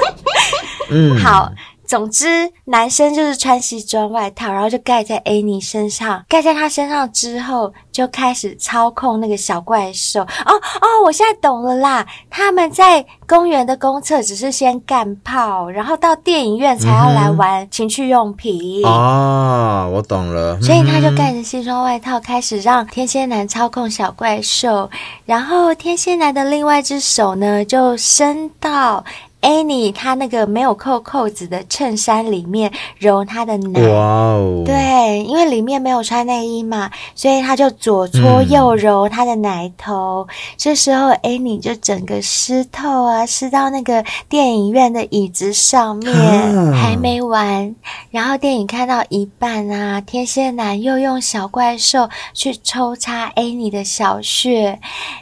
[0.90, 1.50] 嗯，好。
[1.92, 10.22] 总之，男生就是穿西装外套，然后就盖在 Annie 身上，盖在他身上之后，就开始操控那个小怪兽。
[10.22, 12.06] 哦哦，我现在懂了啦！
[12.30, 18.82] 他们在公园的公厕只是先干炮，然后到电影院才要来玩情趣用品。
[18.86, 20.58] 哦，我懂了。
[20.62, 24.88] 所以他就盖着西装外套，开始让天蝎男操控小怪兽，
[25.26, 29.04] 然后天蝎男的另外一只手呢，就伸到。
[29.42, 34.62] Annie 她那个没有扣扣子的衬衫里面揉她的奶，哇哦！
[34.64, 40.26] 对，因为里面没有穿内衣嘛，所以她就左搓右揉她的奶头。
[40.28, 47.74] 嗯、这时候 Annie 就整个湿透啊，湿到那个电影院的椅子上面，啊、还没完。
[48.10, 54.78] 然后电影看到一半啊，天蝎男又用小怪兽去抽插 Annie 的小穴。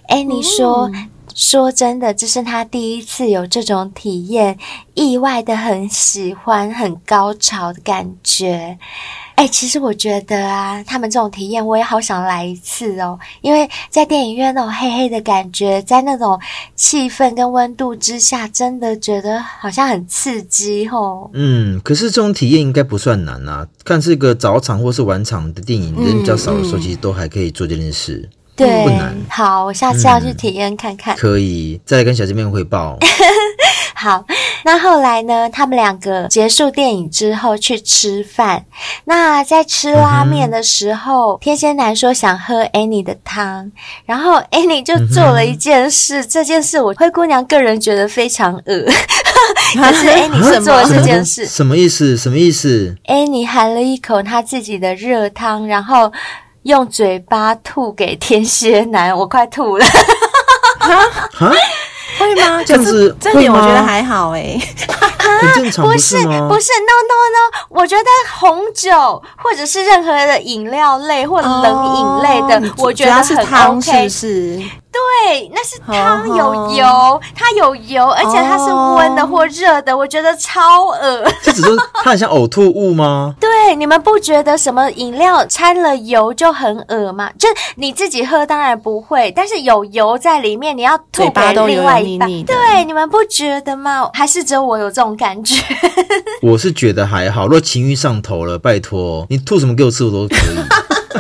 [0.09, 0.91] Annie 说。
[0.93, 4.59] 嗯说真的，这是他第一次有这种体验，
[4.95, 8.79] 意外的很喜欢，很高潮的感觉。
[9.37, 16.39] 哎，其实我觉得啊，他们这种体验我也好想来一次哦，因为在电影院那种黑黑的感觉，在那种
[16.75, 21.31] 气氛跟温度之下，真的觉得好像很刺激哦。
[21.33, 28.29] 嗯，可是这种体验应该不算难啊，看是个早场或是晚场的电影，人比较少的时候，其实都还可以做这件事。
[28.65, 29.17] 对，不难。
[29.29, 31.15] 好，我下次要去体验看看。
[31.15, 32.99] 嗯，可以，再跟小姐妹汇报。
[33.95, 34.25] 好，
[34.65, 35.49] 那后来呢？
[35.51, 38.65] 他们两个结束电影之后去吃饭。
[39.05, 43.71] 那在吃拉面的时候，嗯、天蝎男说想喝 Annie 的汤，
[44.07, 46.23] 然后 Annie 就做了一件事。
[46.23, 48.63] 嗯、这件事我灰姑娘个人觉得非常恶，
[49.77, 51.45] 可是 Annie 是做了这件事。
[51.45, 52.17] 什么意思？
[52.17, 56.11] 什么意思？Annie 含了一口她自己的热汤，然后。
[56.63, 59.85] 用嘴巴吐给天蝎男，我快吐了。
[60.79, 61.53] 哈哈，
[62.19, 62.63] 会吗？
[62.65, 64.59] 这样子，这点我觉得还好哎。
[65.41, 68.05] 很正常，不是不是，不是，no no no，我觉得
[68.39, 68.91] 红酒
[69.39, 74.09] 或者是任何的饮料类或冷饮类的，我觉得很 OK。
[74.09, 74.61] 是
[74.93, 81.25] 对，那是汤有油，它有油，而且它是温的或热的，我觉得超恶。
[81.43, 81.69] 这 只是
[82.03, 83.35] 它很像呕吐物吗？
[83.41, 87.31] 对，你们不觉得什么饮料掺了油就很恶吗？
[87.39, 92.29] 就你自己喝当然不会，但是有油在里面，你要吐给另外一半。
[92.45, 94.11] 对，你们不觉得吗？
[94.13, 95.63] 还是只有我有这种感觉？
[96.43, 100.59] 我是觉得还好，如果情欲上头了，拜托你吐什么给我吃，我都可以。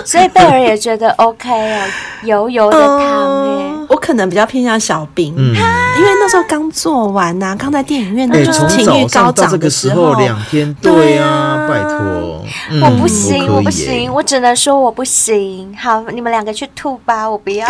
[0.04, 1.82] 所以贝尔也觉得 OK 哦，
[2.22, 3.79] 油油的汤耶、嗯。
[3.90, 15.76] 我可能比较偏向小兵，嗯，因为那时候刚做完呐、啊，刚在电影院，那就是情欲高涨的时候，两天，对啊，拜托、嗯，我不行，我不行，我只能说我不行。
[15.76, 17.66] 好，你们两个去吐吧，我不要。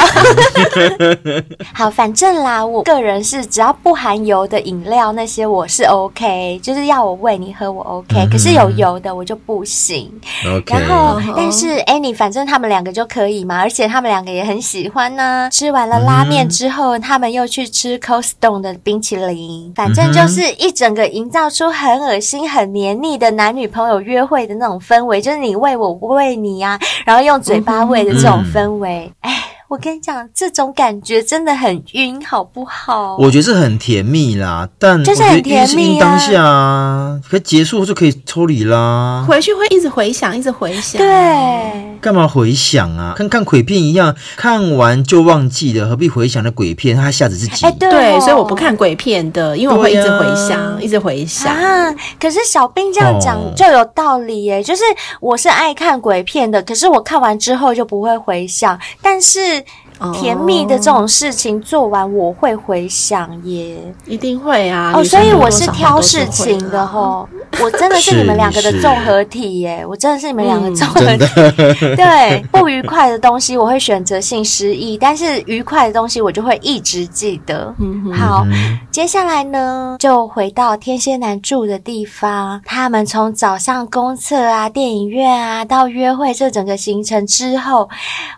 [1.72, 10.12] 好，反正啦，我个人是只要不含油的饮料那些我是 OK，就是要我喂你喝我 OK，、嗯、可是有油的我就不行。
[10.46, 12.11] OK，然后但是 Annie。
[12.20, 15.48] 反正他们两个就可以嘛，而且他们两个也很喜欢呢。
[15.52, 19.73] 吃完了拉面之后，嗯、他们又去吃 Cold Stone 的冰淇淋。
[19.77, 29.11] 反正就是一整个营造出很恶心、很黏腻的男女朋友约会的那种氛围，就是你喂我，喂你呀、啊，然后用嘴巴喂的这种氛围。
[29.20, 29.60] 哎、嗯。
[29.70, 33.16] 我跟你讲，这种感觉真的很晕，好不好？
[33.20, 39.24] 我觉得是很甜蜜啦，但就是很甜蜜当下啊，可结束就可以抽离啦。
[39.28, 40.98] 回去会一直回想，一直回想。
[41.00, 43.14] 对，干嘛回想啊？
[43.16, 46.96] 跟看鬼片一样，看完就忘记了，何必回想那鬼片？
[46.96, 47.64] 他还吓着自己。
[47.64, 51.54] 哎，对，对，所以我不看鬼片的，因为我会一直回想，啊、一直回想。
[51.54, 54.83] 啊，可是小兵这样讲就有道理耶，就是
[55.20, 59.60] 我是爱看鬼片的，可是我看完之后就不会回想，但是。
[60.14, 64.92] 甜蜜的这种事情做完，我会回想耶，一定会啊！
[64.94, 67.28] 哦，所以我是挑事情的吼，
[67.62, 71.26] 我真的是你们两个的综合体耶，我真的是你们两个综合体。
[71.96, 77.74] 对，不愉快的东西我会选择性失忆，但是愉快的东西我就会一直记得。
[78.16, 78.46] 好，
[78.90, 87.86] 接下来呢，就回到天蝎男住的地方，他们从早上公厕啊、电影院啊到约会这整个行程之后，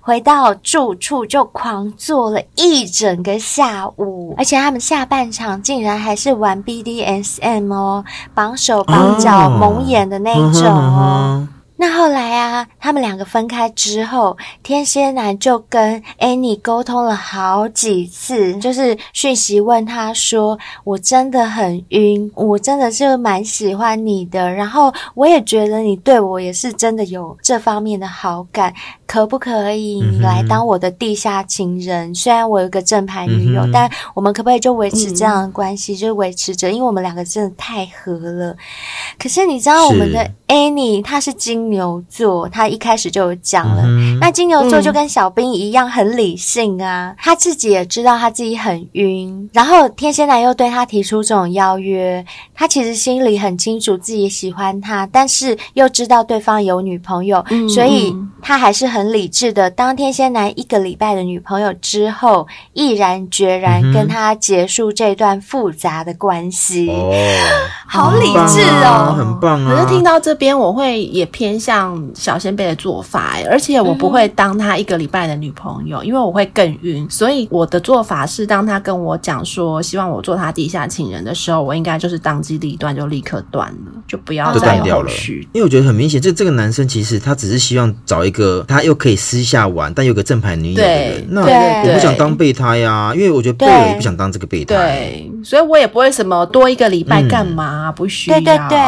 [0.01, 1.49] 回到住处就。
[1.53, 11.47] 狂做了一整个下午，而且他们下半场竟然还是玩 BDSM 哦，绑手绑脚、蒙眼的那一种哦。
[11.83, 28.73] 那后来啊，他们两个分开之后，天蝎男就跟 Annie 沟通了好几次，就是讯息问他说：“我真的很晕，我真的是蛮喜欢你的，然后我也觉得你对我也是真的有这方面的好感，
[29.05, 32.15] 可不可以你来当我的地下情人？
[32.15, 36.71] 虽然我有个正牌女友，但我们可不可以就维持这样的关系，就维持着？
[36.71, 38.57] 因为我们两个真的太合了。
[39.19, 41.63] 可是你知道，我们的 Annie 她是金。
[41.73, 43.83] 牛座，她一开始就有讲了。
[43.87, 49.49] 嗯、那金牛座就跟小兵一样很理性啊，嗯、他自己也知道他自己很晕。
[49.55, 52.23] 然后天蝎男又对他提出这种邀约，
[52.55, 59.71] 他其实心里很清楚自己喜欢他，但是又知道对方有女朋友，嗯、所以他还是很理智的。
[59.71, 66.91] 当天蝎男一个礼拜的女朋友之后，毅然决然跟他结束这段复杂的关系。
[66.91, 67.11] 哦，
[67.89, 69.75] 好理智哦，很棒啊！
[69.75, 71.53] 可是听到这边，我会也偏。
[71.63, 77.07] 向小仙贝的做法，而且我不会当他一个礼拜的女朋友，嗯、因为我会更晕。
[77.09, 85.47] 所以我的做法是，当他跟我讲说希望我做他地下情人的时候，我应该就是当机立断，就立刻断了，就不要再有后续。
[85.53, 91.25] 因为我觉得很明显，这这个男生其实他只是希望找一个他又可以私下玩，但有个正牌女友的人。
[91.29, 94.75] 那我不想当备胎呀、啊，因为我觉得贝尔也不想当这个备胎。
[94.75, 98.41] 对，所以我也不会什么多一个礼拜干嘛，嗯、不需要。
[98.41, 98.79] 对对对，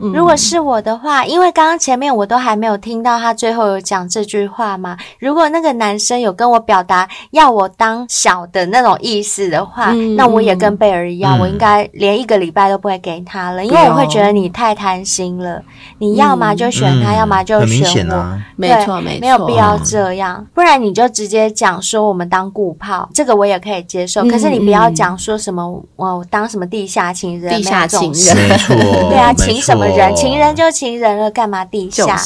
[0.00, 2.30] 嗯、如果是我的话，因为刚刚前面我。
[2.30, 4.96] 都还没有听到他最后有讲这句话嘛？
[5.18, 15.54] 如果那个男生有跟我表达要我当小的那种意思的话，嗯、那我也跟贝尔一样，嗯、我应该连一个礼拜都不会给他了，嗯、因为我会觉得你太贪心了。
[15.54, 15.64] 嗯、
[15.98, 18.14] 你要么就选他，嗯、要么就选我。
[18.14, 24.22] 啊、没错，没错，没有必要这样，不然你就直接讲说我们当固炮，这个我也可以接受。
[24.22, 28.76] 嗯、可是你不要讲说什么我当什么地下情人，地下情人，没错，
[29.08, 30.14] 对啊，情什么人？
[30.14, 32.16] 情人就情人了，干嘛地下？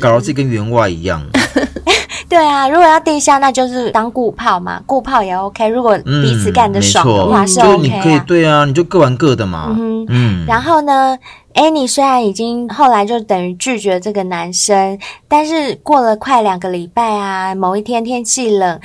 [0.00, 1.22] 搞到自己跟员外一样，
[2.28, 5.68] 对啊，如果要地下，那就是当固炮嘛，固炮也 OK。
[5.68, 7.76] 如果彼此干得爽的话，是 OK 啊。
[7.82, 9.74] 你可以对啊，你就各玩各的嘛。
[9.78, 10.46] 嗯嗯。
[10.46, 11.18] 然后呢
[11.54, 18.80] ，Annie 虽然已经后来就等于拒绝这个男生，但是过了快两个礼拜啊，某一天天气冷。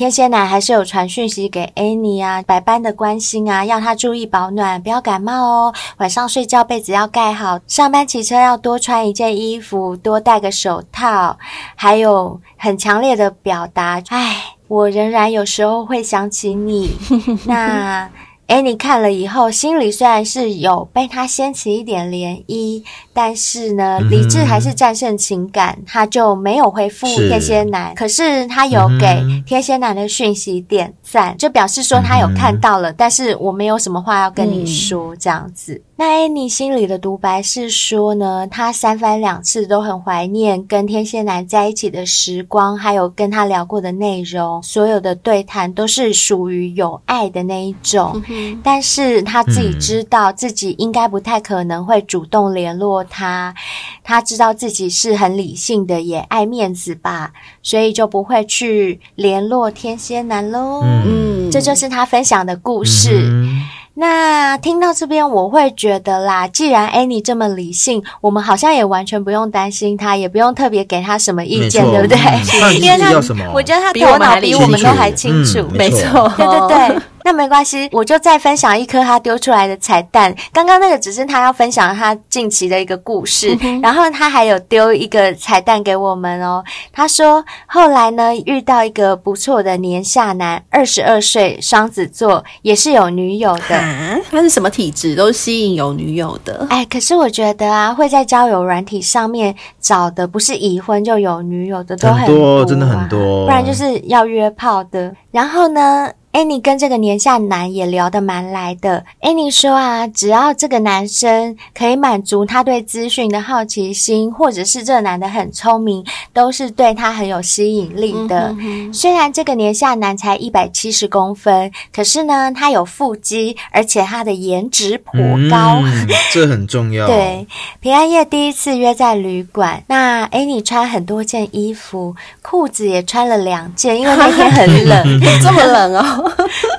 [0.00, 5.74] 天蝎男还是有传讯息给 Annie 啊，百般的关心啊，要她注意保暖，不要感冒哦。
[5.98, 11.36] 晚上睡觉被子要盖好，上班骑车要多穿一件衣服，多戴个手套，
[11.76, 14.42] 还有很强烈的表达，哎。
[14.68, 16.92] 我仍然有时候会想起你。
[17.44, 18.08] 那。
[18.50, 22.82] 哎，你看了以后，心里虽然是有被他掀起一点涟漪，
[23.12, 27.90] 但是呢，理智还是战胜情感，嗯、他就没有回复天蝎男。
[27.90, 35.80] 是可是他有给天蝎男的讯息点赞，嗯、就表示说他有看到了，嗯、但是我没有什么话要跟你说，这样子。
[36.00, 48.20] 嗯、那安妮心里的独白是说呢，她三番两次都很怀念跟天蝎男在一起的时光，还有跟他聊过的内容，所有的对谈都是属于有爱的那一种。
[48.28, 53.60] 嗯但是他自己知道自己应该不太可能会主动联络他，嗯、
[54.02, 57.30] 他知道自己是很理性的，也爱面子吧，
[57.62, 60.80] 所以就不会去联络天蝎男喽。
[60.82, 63.28] 嗯，这就是他分享的故事。
[63.28, 63.60] 嗯
[64.00, 72.16] 那听到这边，我会觉得啦，既然 Annie 这么理性，我们好像也完全不用担心她，也不用特别给她什么意见，对不对？
[72.16, 73.10] 嗯、因为她，
[73.52, 77.02] 我觉得她头脑比我们都还清楚，没错，对对 对。
[77.24, 80.34] 那没关系，我就再分享一颗他丢出来的彩蛋。
[80.52, 86.64] 刚刚那个只是他要分享他近期的一个故事，嗯、然后他还有丢一个彩蛋给我们哦。
[86.92, 93.76] 他说后来呢，遇到一个不错的年下男，二十二岁，双子座，也是有女友的。
[93.76, 95.14] 啊、他是什么体质？
[95.14, 96.66] 都吸引有女友的。
[96.70, 103.46] 哎，可是我觉得啊，会在交友软体上面找的，不是已婚就有女友的，都很多，很多，真的很多。
[103.46, 105.14] 不然就是要约炮的。
[105.30, 109.04] 然后呢？Annie 跟这个年下男也聊得蛮来的。
[109.20, 118.48] Annie 说啊，只要这个男生可以满足他对资讯的好奇心，或者是这个男的很聪明，都是对他很有吸引力的。
[118.50, 127.06] 嗯、哼哼虽然这个年下男才一百七十公分，可是呢，他有腹肌，而且他的颜值颇高，嗯、这很重要。
[127.10, 127.46] 对，
[127.80, 136.19] 平安夜第一次约在旅馆，那 Annie 穿很多件衣服，裤子也穿了两件，因为那天很冷， 这么冷哦。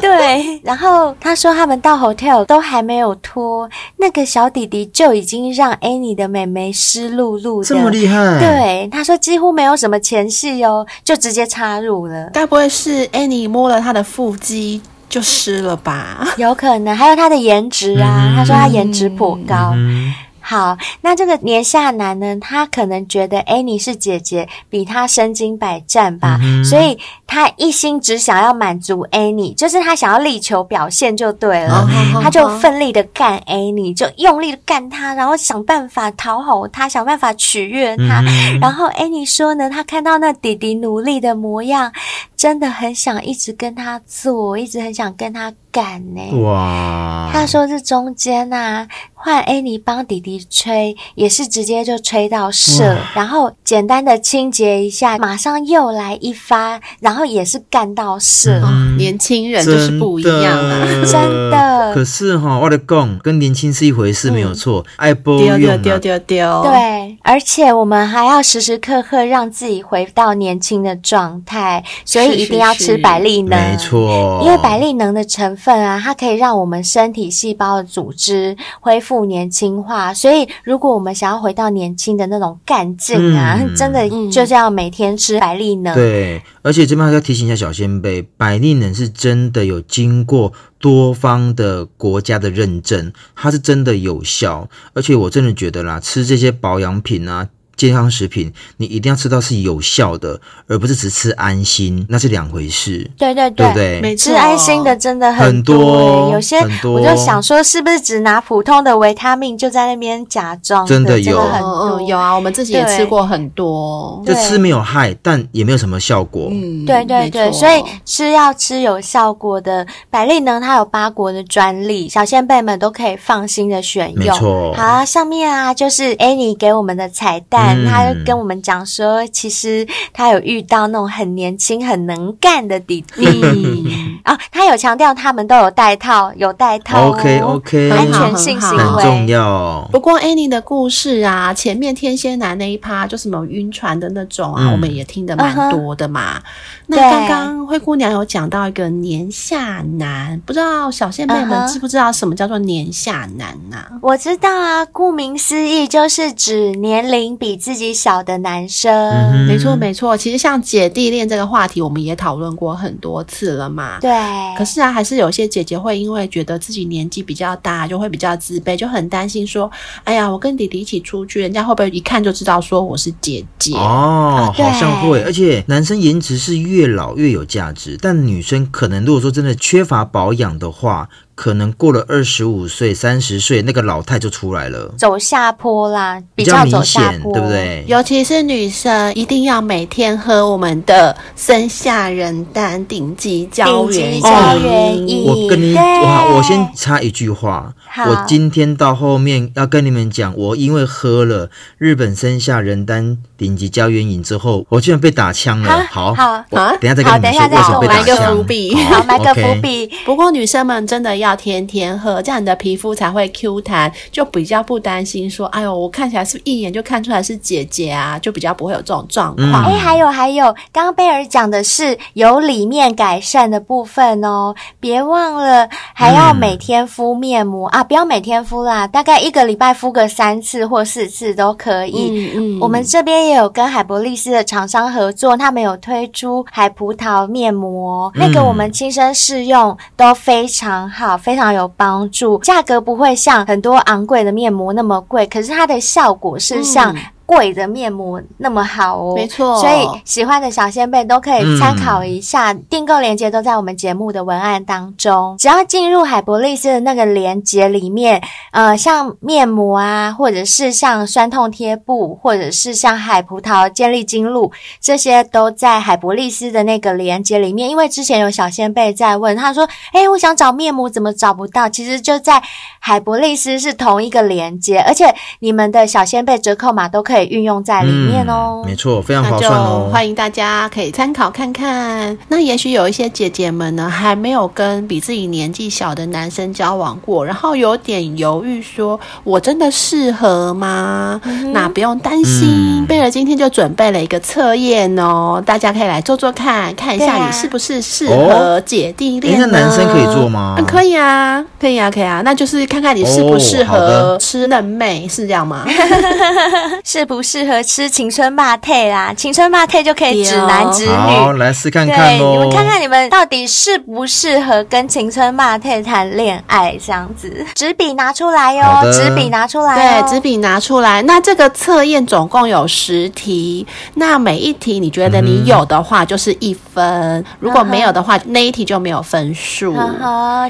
[0.01, 8.39] 对，然后他说他们到 hotel 都还没有脱，那个小弟弟就已经让 Annie 的妹妹湿漉漉的，这么厉害？
[8.39, 12.30] 对，他说几乎没有什么前戏哦，就直接插入了。
[12.34, 16.27] 该不会是 Annie 摸了他的腹肌就湿了吧？
[16.38, 19.71] 有可能，还有他的颜值啊，嗯、他说他颜值颇高。
[19.75, 26.97] 嗯好，那这个年下男呢，他可能觉得 Annie 是姐姐，比他身经百战吧，嗯、所以
[27.32, 38.20] 他一心只想要满足 Annie，就是他想要力求表现就对了，嗯、他就奋力的干 Annie，就用力的干他，然后想办法讨好他，想办法取悦他。
[38.28, 41.94] 嗯、然后 Annie 说呢，他看到那弟弟努力的模样，
[42.36, 46.41] 真的很想一直跟他做，一直很想跟他干呢。
[46.41, 47.30] 哇！
[47.32, 48.86] 他说这中间啊。
[49.24, 58.60] 换 Annie 帮弟弟吹，也是直接就吹到射，然后简单的清洁一下，马上又来一发，然后也是干到射。
[58.60, 61.93] 嗯哦、年轻人就是不一样啊，真的。
[61.93, 64.86] 可是哈，我的讲跟年轻是一回事，没有错。
[64.97, 66.63] 爱播丢丢丢丢丢。
[66.63, 73.57] 对，而且我们还要时时刻刻让自己回到年轻的状态，所以一定要吃百利能。
[73.57, 79.21] 没错，因为百利能的成分啊，它可以让我们身体细胞的组织恢复。
[79.31, 85.93] 年轻化，所以如果我们想要回到年轻的那种干劲啊，嗯、真的就是要每天吃百利能。
[85.93, 94.69] 对，而且这边还要提醒一下小仙贝，百利能是真的有经过多方的国家的认证，它是真的有效。
[94.93, 97.50] 而且我真的觉得啦，吃这些保养品啊。
[97.75, 103.10] 健康食品，你一定要吃到是有效的，而不是只吃安心，那是两回事。
[103.17, 110.86] 对对对，对对，吃安心的真的很多，很多有些我就想说，是不是只拿普通的维他命就在那边假装？
[110.86, 116.49] 真的有，很多有啊，我们自己也吃过很多，就吃没有害，但也没有什么效果。
[116.51, 119.86] 嗯，对对对，所以吃要吃有效果的。
[120.10, 124.25] 百利能它有八国的专利，小仙贝们都可以放心的选用。
[124.25, 127.70] 没错，好，上面啊就是 Annie 给我们的彩蛋。
[127.86, 134.38] 他就跟我们讲说，其实他有遇到那种很年轻、很能干的弟弟啊。
[134.51, 137.10] 他有强调他们都有带套，有带套。
[137.10, 139.88] OK OK，安全性行为很重要。
[139.91, 146.39] 不过 Annie 的故事啊，前面天蝎男那一趴就什么晕船的那种啊，嗯、我们也听得蛮多的嘛。
[146.39, 146.41] Uh.
[146.88, 153.91] 那刚刚灰姑娘有讲到一个年下男，不知道小仙妹们知不知道什么叫做年下男呢、啊？
[154.01, 157.50] 我知道啊，顾名思义就是指年龄比。
[157.51, 158.89] 比自己小的男生。
[159.12, 160.15] 嗯、没错，没错。
[160.15, 163.99] 其实像姐弟恋这个话题，我们也讨论过很多次了嘛。
[163.99, 164.10] 对。
[164.58, 169.69] 可是啊，还是有些姐姐会因为觉得自己年纪比较大，就会比较自卑，就很担心说
[170.06, 175.21] ：“哎呀，我跟弟弟一起出去，人家会不会一看就知道说我是姐姐？”哦，好像会。
[175.23, 181.10] 而且男生颜值是越老越有价值，但女生可能如果说真的缺乏保养的话。
[181.42, 187.83] 可能过了二十五岁、三十岁，那个老态就出来了，走下坡啦，比较明显，对不对？
[187.87, 195.25] 尤其是女生，一定要每天喝我们的生下人丹顶级胶原胶原饮。
[195.25, 197.73] 我跟你，我我先插一句话，
[198.06, 205.87] 我今天到后面要跟你们讲，我因为喝了日本生下人丹顶级胶原饮之后，我居然被打枪了。
[205.89, 208.06] 好，好，好，等一下再跟你们说为什么被打枪。
[208.06, 209.89] 埋个伏笔，好，埋个伏笔。
[210.06, 211.31] 不过女生们真的要。
[211.36, 218.17] 天天喝，这样你的皮肤才会 Q 弹，就比较不担心说，哎呦，我看起来是不是一眼就看出来是姐姐啊？
[218.19, 219.65] 就比较不会有这种状况。
[219.65, 232.10] 哎、嗯，还有还有，刚刚贝尔讲的是由里面改善的部分哦，别忘了还要每天敷面膜、嗯、啊，不要每天敷啦，大概一个礼拜敷个三次或四次都可以。
[232.12, 241.17] 嗯嗯，我们这边也有跟海博利斯的厂商合作，他们有推出海葡萄面膜，嗯、那个我们亲身试用都非常好。
[241.22, 246.94] 非常有帮助，价格不会像很多昂贵的面膜那么贵，可是它的效果是像。
[247.32, 255.38] 贵的面膜那么好哦，没错，所以喜欢的小仙贝都可以参考一下，嗯、订购链接都在我们节目的文案当中。
[255.40, 258.21] 只要进入海博丽斯的那个链接里面，
[258.52, 264.52] 呃，像面膜啊，或者是像酸痛贴布，或者是像海葡萄健力精露，
[264.82, 267.69] 这些都在海博丽斯的那个链接里面。
[267.69, 272.44] 因为之前有小仙贝在问，他说：“哎，我想找面膜，怎么找不到？”其实就在
[272.79, 277.21] 海博丽斯是同一个链接，而且你们的小仙贝折扣码都可以。
[277.26, 279.90] 运用在里面哦，嗯、没错，非常划算哦。
[279.92, 282.17] 欢迎大家可以参考看看。
[282.28, 291.19] 那也许有一些姐姐们呢，还没有跟比自己年纪小的男生交往过，然后有点犹豫，说我真的适合吗？
[291.26, 299.48] 嗯、那不用担心，贝儿、嗯、今天就准备了一个测验哦，大家可以来做做看，看一下你是不是适合姐弟恋呢？
[299.52, 300.56] 那男生可以做吗？
[300.58, 300.65] 嗯？
[300.65, 302.22] 可以啊，可以啊，可以啊。
[302.24, 305.65] 那就是看看你适不适合吃嫩妹，是这样吗？
[306.86, 307.00] 是。
[307.06, 310.91] 不适合吃青春霸退啦，青春霸退就可以指男指女。
[310.91, 317.45] 好，来试看看对，你们看看你们到底适不适合跟青春霸退谈恋爱这样子。
[317.56, 321.02] 纸笔拿出来哟、哦，纸笔拿出来、哦，对，纸笔拿出来。
[321.02, 329.75] 那这个测验总共有十题，那每一题你觉得你有的话就是一分，嗯、如果没有的话，那一题就没有分数。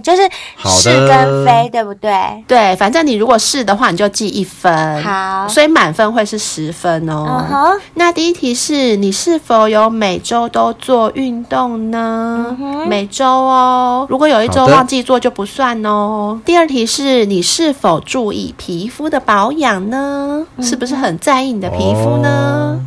[0.03, 0.21] 就是
[0.65, 2.11] 是跟非，对不对？
[2.47, 5.01] 对，反正你如果是的话，你就记一分。
[5.01, 6.40] 好，所以满分会是。
[6.41, 7.79] 十分哦，uh huh.
[7.93, 12.85] 那第一题是你是否有每周都做运动呢？Uh huh.
[12.87, 16.41] 每周哦，如果有一周忘记做就不算哦。
[16.43, 20.69] 第二题是你是否注意皮肤的保养呢？Uh huh.
[20.69, 22.81] 是不是很在意你的皮肤呢？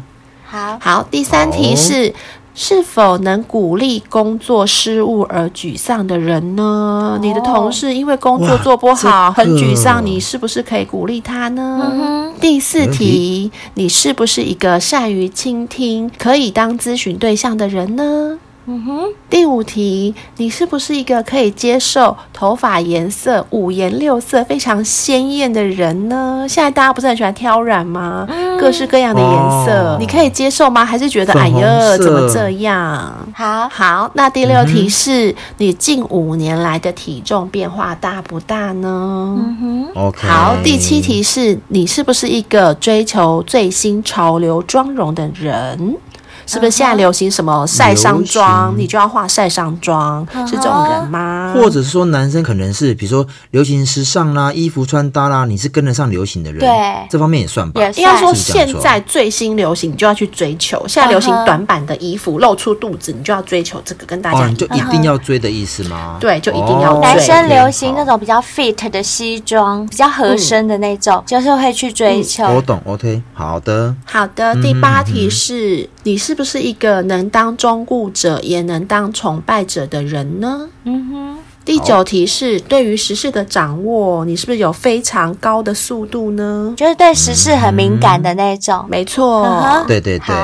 [0.45, 0.79] 好、uh，huh.
[0.81, 2.13] 好，第三题是。
[2.55, 6.63] 是否能鼓励工作失误而沮丧的人呢？
[6.63, 11.91] 哦、你的同事因为工作做不好很沮丧，你是不是可以鼓励他呢？
[11.93, 18.39] 嗯、第四题，你是不是一个善于倾听、可以当咨询对象的人呢？
[18.67, 26.47] 嗯哼，第五题，你是不是一个可以接受头发颜色五颜六色、非常鲜艳的人呢？
[26.49, 28.27] 现在大家不是很喜欢挑染吗？
[28.31, 29.31] 嗯、各式各样的颜
[29.67, 30.83] 色，哦、你可以接受吗？
[30.83, 33.15] 还是觉得哎呀，怎么这样？
[33.35, 39.37] 好好，那第六题是、嗯、你近五年来的体重变化大不大呢？
[39.39, 40.27] 嗯哼，OK。
[40.27, 45.99] 好，第七题是你是不是一个追求最新潮流妆容的人？
[46.47, 50.27] 是不是现在流行什么晒伤妆，你就要化晒伤妆？
[50.47, 51.53] 是这种人吗？
[51.55, 57.81] 或者是说男生可能是，比如说流行时尚啦，衣服穿搭啦，你是跟得上流行的人，对，这方面也算吧。
[57.97, 60.85] 应该说现在最新流行，你就要去追求。
[60.87, 66.19] 现在流行短版的衣服，露出肚子，你就要追求这个，跟大家、哦、你就一定要追的意思吗？
[66.21, 67.01] 对，就一定要追。
[67.01, 72.45] 男生流行那种比较 fit 的西装，比较合身的那种，嗯、就是会去追求。
[72.45, 74.55] 我懂，OK，好的，好的。
[74.63, 75.89] 第八题是。
[76.05, 80.69] 嗯你是不是一个能当忠顾者也能当崇拜者的人呢？
[80.85, 81.39] 嗯哼。
[81.65, 86.75] 第九题是对于时事的掌握，你是不是有非常高的速度呢？
[86.77, 88.81] 就是对时事很敏感的那种。
[88.81, 89.83] 嗯、没错。
[89.89, 90.37] 对对对。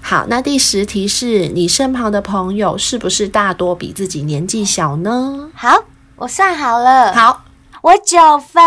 [0.00, 5.50] 好，那第十题是你身旁的朋友是不是大多比自己年纪小呢？
[5.54, 5.84] 好，
[6.16, 7.12] 我算好了。
[7.12, 7.44] 好，
[7.82, 8.64] 我九分。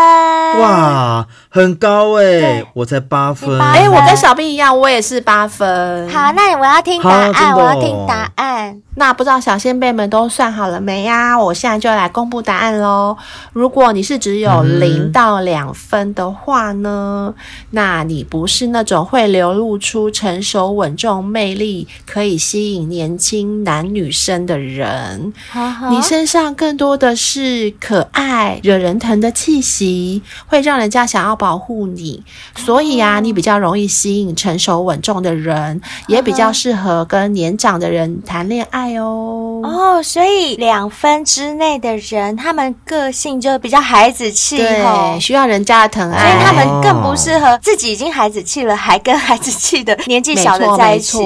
[0.59, 1.27] 哇。
[1.55, 3.57] 很高哎、欸，我才八分。
[3.61, 6.09] 哎、欸，我跟小兵一样，我也是八分。
[6.09, 8.81] 好，那我要听答案，哦、我要听答案。
[8.97, 11.37] 那不知道小仙辈们都算好了没呀？
[11.39, 13.15] 我现在就来公布答案喽。
[13.53, 25.33] 如果你是只有零到两分的话呢，嗯、那你不是那种会流露出成熟稳重魅力，可以吸引年轻男女生的人。
[25.53, 32.23] 呵呵，你身上更多的是可爱、惹人疼的气息，会让人家想要保护你。
[32.55, 38.95] 所以啊，你比较容易吸引成熟稳重的人，也比较适合跟年长的人谈恋爱。
[38.97, 51.19] 哦哦，所以两分之内的人，他们个性就比较孩子气，对，需要人家的疼爱，所以他们更不适合自己已经孩子气了，还跟孩子气的年纪小的在一起。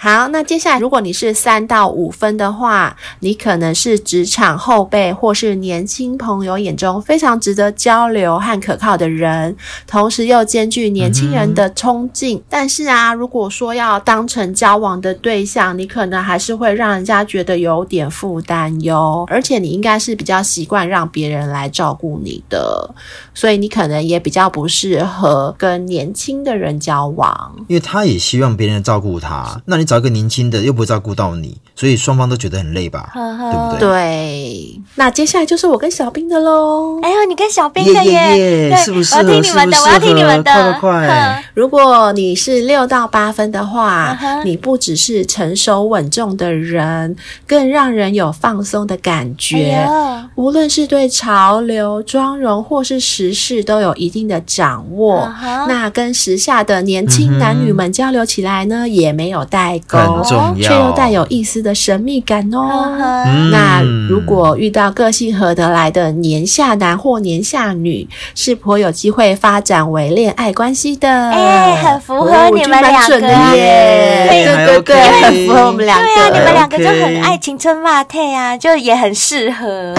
[0.00, 9.56] 好，那接下来，如果你是三到五分的话，你可能是职场后辈或是年轻朋友眼中非常值得交流和可靠的人，
[9.88, 12.40] 同时又兼具年轻人的冲劲。
[12.48, 19.24] 但是啊，如果说要当成交往的对象，你可能还是会让人家觉得有点负担哟。
[19.28, 22.94] 而且你应该是比较习惯让别人来照顾你的，
[23.38, 29.60] 所以你可能也比较不适合跟年轻的人交往，因为他也希望别人照顾他。
[29.66, 29.88] 那你。
[29.88, 33.08] 找一个年轻的又不会照顾到你，所以双方都觉得很累吧？
[33.14, 33.88] 呵呵对不对？
[33.88, 34.80] 对。
[34.96, 37.00] 那接下来就是我跟小兵的喽。
[37.02, 39.14] 哎呦，你跟小兵的耶，yeah, yeah, yeah, 是不是？
[39.14, 40.52] 我要听你们的，我要听你们的。
[40.52, 41.44] 快快快！
[41.54, 47.16] 如果你是六到八分的话，你不只是成熟稳重的人，
[47.46, 49.70] 更让人有放松的感觉。
[49.72, 55.32] 哎、无论是对潮流、妆容或是时事都有一定的掌握。
[55.66, 60.22] 那跟时下的年轻男女们交流起来呢，也没有代沟，
[60.60, 62.96] 却又带有一丝的神秘感哦。
[63.26, 71.08] 嗯、那如果遇到个性合得来的年下男或年下女，是颇有机会发展为恋爱关系的。
[71.08, 73.20] 哎，很符合你们两个
[73.56, 74.28] 耶！
[74.30, 76.04] 对对对，很符合我们两个。
[76.04, 79.94] 对啊，你们两个就很爱青春骂退啊，就也很适合。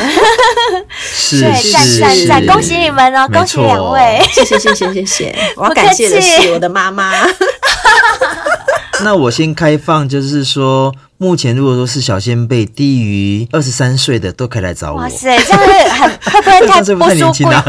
[0.99, 2.45] 是对，赞赞赞！
[2.45, 4.22] 恭喜你们哦，恭喜两位！
[4.34, 7.11] 谢谢谢谢谢谢， 我要感谢的是我的妈妈。
[9.03, 10.93] 那我先开放，就是说。
[11.22, 14.99] 目前如果说是小先辈低于二十三岁的都可以来找我。
[14.99, 16.82] 哇塞，这样会很会不会太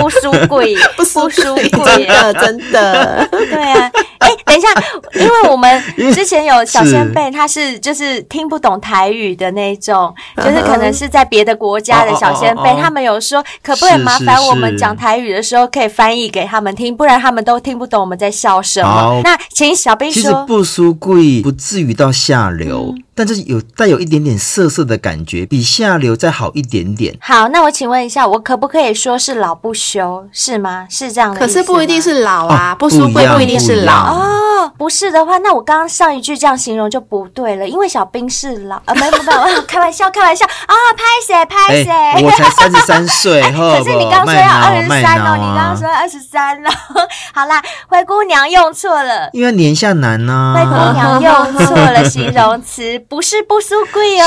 [0.01, 0.77] 不输贵？
[0.97, 2.07] 不输贵，不输贵，
[2.41, 3.27] 真的。
[3.29, 4.69] 对啊，哎，等一下，
[5.15, 5.83] 因为我们
[6.13, 19.21] 之前有小先辈，他是就是听不懂台语的那种，就是可能是在别的国家的小仙贝，他们有说可不可以麻烦我们讲台语的时候可以翻译给他们听，不然他们都听不懂我们在笑什么。
[19.23, 22.95] 那请小兵说，其实不输贵，不至于到下流。
[23.23, 27.15] 但是有带有一点点涩涩的感觉，比下流再好一点点。
[27.21, 30.87] 好，那我请问一下，我可不可以说是老不休，是吗？
[30.89, 31.39] 是这样的。
[31.39, 34.41] 可是不一定是老啊，哦、不输贵不一定是老哦。
[34.77, 42.25] 不是的话，那我刚刚上一句这样形容就不对了，因为小兵是老啊，没有没有， 开玩笑开玩笑啊，拍谁拍谁？
[42.25, 46.71] 我才三十三岁， 可是你刚说要二十三哦，你刚刚说二十三哦。
[47.35, 50.55] 好啦，灰姑娘用错了，因为年下男呢、啊。
[50.55, 52.99] 灰姑娘用错了形容词。
[53.09, 54.27] 不是不输贵哦，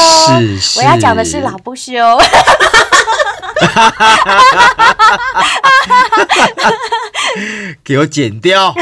[0.77, 1.93] 我要讲的是老不休，
[7.83, 8.73] 给我剪掉。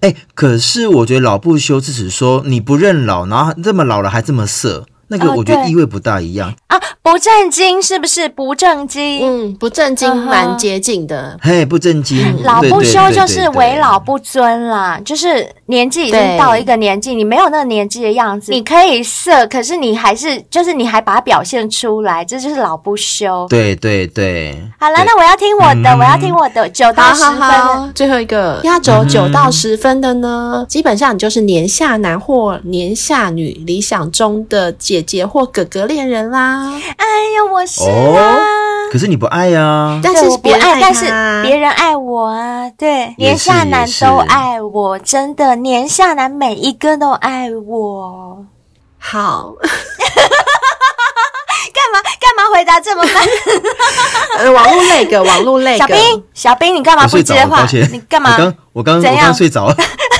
[0.00, 4.86] 哎、可是我觉得老不休是指说你不认老，然后这么老了还这么色。
[5.10, 9.20] 那个我觉得意味不大一样、哦、啊，不正经是不是不正经？
[9.22, 11.36] 嗯，不正经蛮接近的。
[11.42, 23.48] 嘿，不正经，嗯、老不休就是为老不尊啦，就是年纪已经到一个年纪，你没有那个年纪的样子，你可以色，可是你还是就是你还把它表现出来，这就是老不休。
[23.50, 24.56] 对对对。
[24.78, 27.88] 好了，那我要听我的，嗯、我要听我的九到十分好好好。
[27.96, 34.99] 最后一个压轴九到十分的呢，嗯、基本上你就是年下男或年下女理想中的姐。
[35.00, 38.36] 姐姐或哥哥恋人啦，哎呀，我是啊，
[38.92, 41.04] 可是你不爱呀，但是别人爱，但是
[41.42, 48.44] 别人爱我啊，对，年下男都爱我，真的，年下男每一个都爱我。
[48.98, 49.54] 好，
[52.60, 53.26] 回答这么慢？
[54.36, 57.66] 呃，网络那个，网络那个，小兵，小兵，你干嘛不接话？
[57.90, 58.32] 你干嘛？
[58.32, 59.76] 我刚，我刚，我刚睡着了，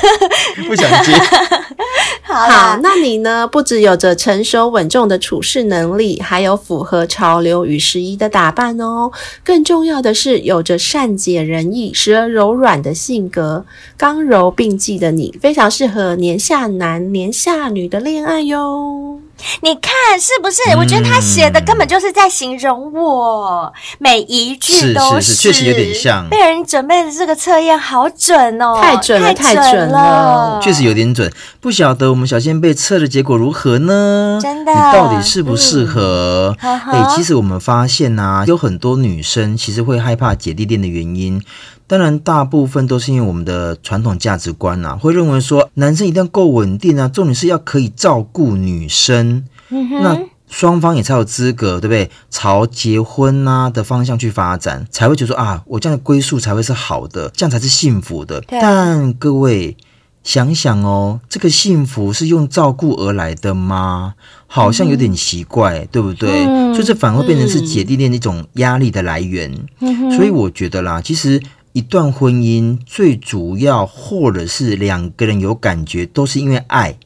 [0.67, 1.13] 不想接。
[2.25, 3.47] 好，好，那你呢？
[3.47, 9.11] 不只有着成熟稳重的处事能力，还有符合潮流与时宜的打扮哦。
[9.45, 13.67] 更重要的是，有着善解人意、时而柔软的性格，
[13.99, 19.21] 刚柔并济的你，非常适合年下男、年下女的恋爱哟。
[19.63, 20.61] 你看是不是？
[20.77, 26.29] 我觉得他写的根本就是在形容我，每一句都是，确实有点像。
[26.29, 31.29] 贝尔，你准备的这个测验好准哦，太准了，太准了，确实有点准。
[31.59, 34.39] 不晓得我们小仙贝测的结果如何呢？
[34.41, 36.57] 真的，你到底适不适合？
[36.61, 41.43] 哎，其实我们发现呐，有很多女生其实会害怕姐弟恋的原因。
[41.89, 50.17] 当然，大部分都是因为我们的传统价值观啊，会认为说男生一定要够稳定啊，重点是要可以照顾女生，嗯、哼那
[50.51, 52.11] 双方也才有资格，对不对？
[52.29, 58.43] 朝结婚啊的方向去发展，才会觉得说啊，我这样的归宿才会是好的，这样才是幸福的。
[58.49, 59.77] 但各位
[60.23, 64.15] 想想哦，这个幸福是用照顾而来的吗？
[64.47, 66.45] 好像有点奇怪，嗯、对不对？
[66.45, 69.57] 嗯、所以这反而会变成是姐弟恋一种压力的来源。
[69.79, 71.41] 嗯、所以我觉得啦，其实。
[71.73, 76.97] 一段婚姻最主要，或者是两个人有感觉，都是因为爱。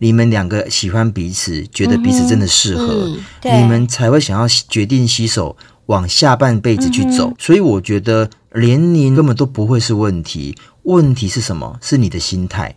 [0.00, 7.28] 你们两个喜欢彼此，觉得彼此真的适合，嗯嗯、你们才会想要决定携手往下半辈子去走。
[7.28, 11.78] 嗯、所以我觉得年龄根本都不会是问题，问题是什么？
[11.82, 12.74] 是你的心态。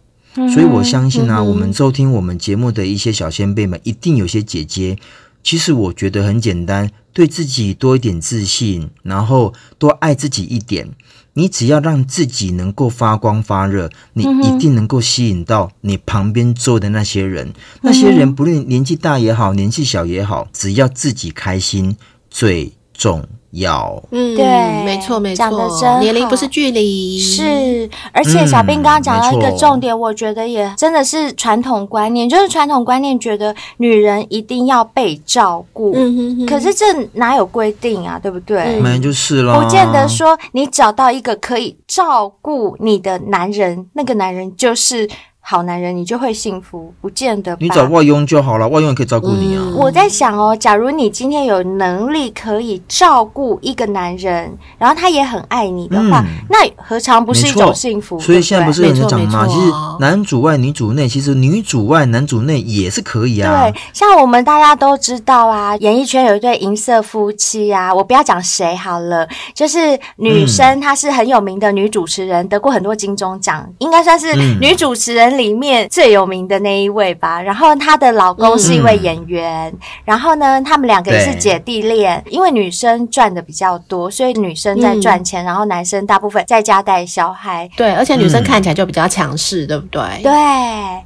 [0.53, 4.97] 所以我相信啊，嗯、我们收听我们节目的一些小先辈们，一定有些姐姐。
[5.41, 10.89] 其实我觉得很简单，对自己多一点自信，然后多爱自己一点。
[11.33, 17.47] 你只要让自己能够发光发热，你一定能够吸引到你旁边坐的那些人。
[17.47, 21.97] 嗯、那些人不论年纪大也好，年纪小也好，只要自己开心
[22.29, 24.45] 最重要，嗯，对，
[24.83, 38.79] 没错，没错，讲的真，年龄不是距离，是，而且小兵刚刚讲到一个重点，嗯、我觉得也真的是传统观念，就是传统观念觉得女人一定要被照顾，嗯哼哼，可是这哪有规定啊，对不对？
[38.79, 45.09] 没、嗯、就是了，不见得说你找到一个可以照顾你的男人，那个男人就是。
[45.45, 47.55] 好男人，你就会幸福，不见得。
[47.59, 49.61] 你找外佣就好了，外佣也可以照顾你啊。
[49.61, 58.17] 嗯、我在想哦，假如你今天有能力可以照顾一个男人，然后他也很爱你的话，嗯、那何尝不是一种幸福？
[58.21, 59.45] 所以现在不是有人讲吗？
[59.45, 63.69] 其实男主外女主内，其实女主外男主内也是可以啊。
[63.69, 75.32] 对，像我们大家都知道啊，演艺圈有一对银色夫妻啊，我不要讲谁好了，就是女生她是很有名的女主持人，嗯、得过很多金钟奖，应该算是女主持人。
[75.37, 82.23] 里面最有名的那一位吧，然后她的老公是一位演员，嗯、然后呢，他们两个也是姐弟恋。
[82.29, 87.69] 因为女生赚的比较多，所以女生在赚钱，嗯、然后男生大部分在家带小孩。
[87.75, 90.01] 对，而且女生看起来就比较强势，嗯、对不对？
[90.23, 90.33] 对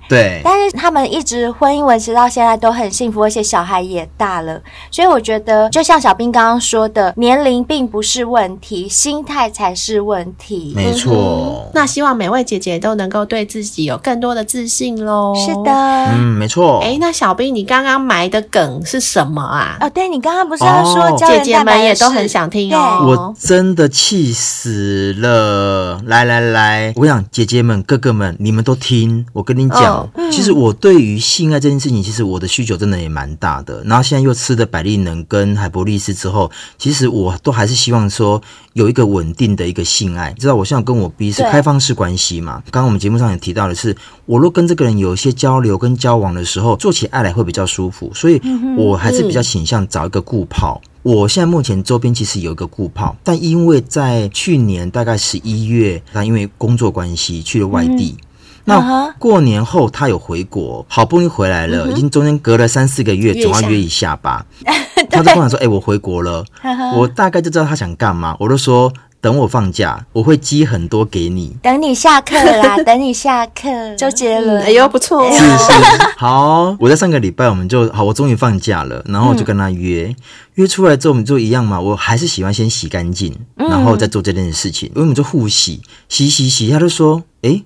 [0.10, 0.42] 对。
[0.44, 4.62] 但是他们一直婚姻维持到现在都很幸福，而且小孩也大了。
[4.92, 10.74] 所以我觉得，就像小兵刚刚说的，年龄并不是问题，心态才是问题。
[10.76, 11.66] 没错。
[11.66, 15.72] 嗯、那希望每位姐姐都能够对自己有更多的自信喽，是的，
[16.14, 16.80] 嗯，没错。
[16.82, 19.78] 哎，那小兵，你刚刚埋的梗是什么啊？
[19.80, 23.06] 哦，对，你刚刚不是要说姐姐们也都很想听哦。
[23.06, 26.02] 我真的气死了！
[26.06, 29.26] 来来来，我想姐姐们、哥哥们，你们都听。
[29.34, 33.84] 我跟你讲，其实我对于性爱这件事情，其实我的需求真的也蛮大的。
[33.86, 38.42] 然后现在又吃的百利能跟海博利斯之后，其实我都还是希望说
[38.74, 40.30] 有一个稳定的一个性爱。
[40.30, 42.62] 你知道，我现在跟我 B 是开放式关系嘛？
[42.72, 43.96] 刚刚我们节目上也提到的是。
[44.26, 48.42] 我若跟这个人有一些交流跟交往的时候，做起爱来会比较舒服，所以
[48.78, 50.82] 我还是比较倾向找一个固炮。
[50.84, 58.26] 嗯、我现在目前周边其实有一个固炮，但因为在去年大概十一月，他因为工作关系去了外地，嗯、
[58.66, 64.46] 那过年后他有回国，好不容易回来了，嗯、已经中间隔了三四个月，总要约一下吧。
[65.10, 66.44] 他就跟我说：“哎、欸，我回国了。
[66.62, 68.92] 呵呵”我大概就知道他想干嘛，我就说。
[69.28, 71.54] 等我放假，我会寄很多给你。
[71.62, 73.94] 等你下课啦， 等你下课。
[73.98, 75.72] 周杰伦，哎呦，不错，是是。
[76.16, 80.16] 好，我在上个礼拜我们就好，我终于放假了，然后我就跟他约，嗯、
[80.54, 81.78] 约出来之后我们就一样嘛。
[81.78, 84.88] 我还是喜欢先洗干净，然后再做这件事情。
[84.92, 87.62] 因为我们就互洗，洗洗洗，他就说：“哎，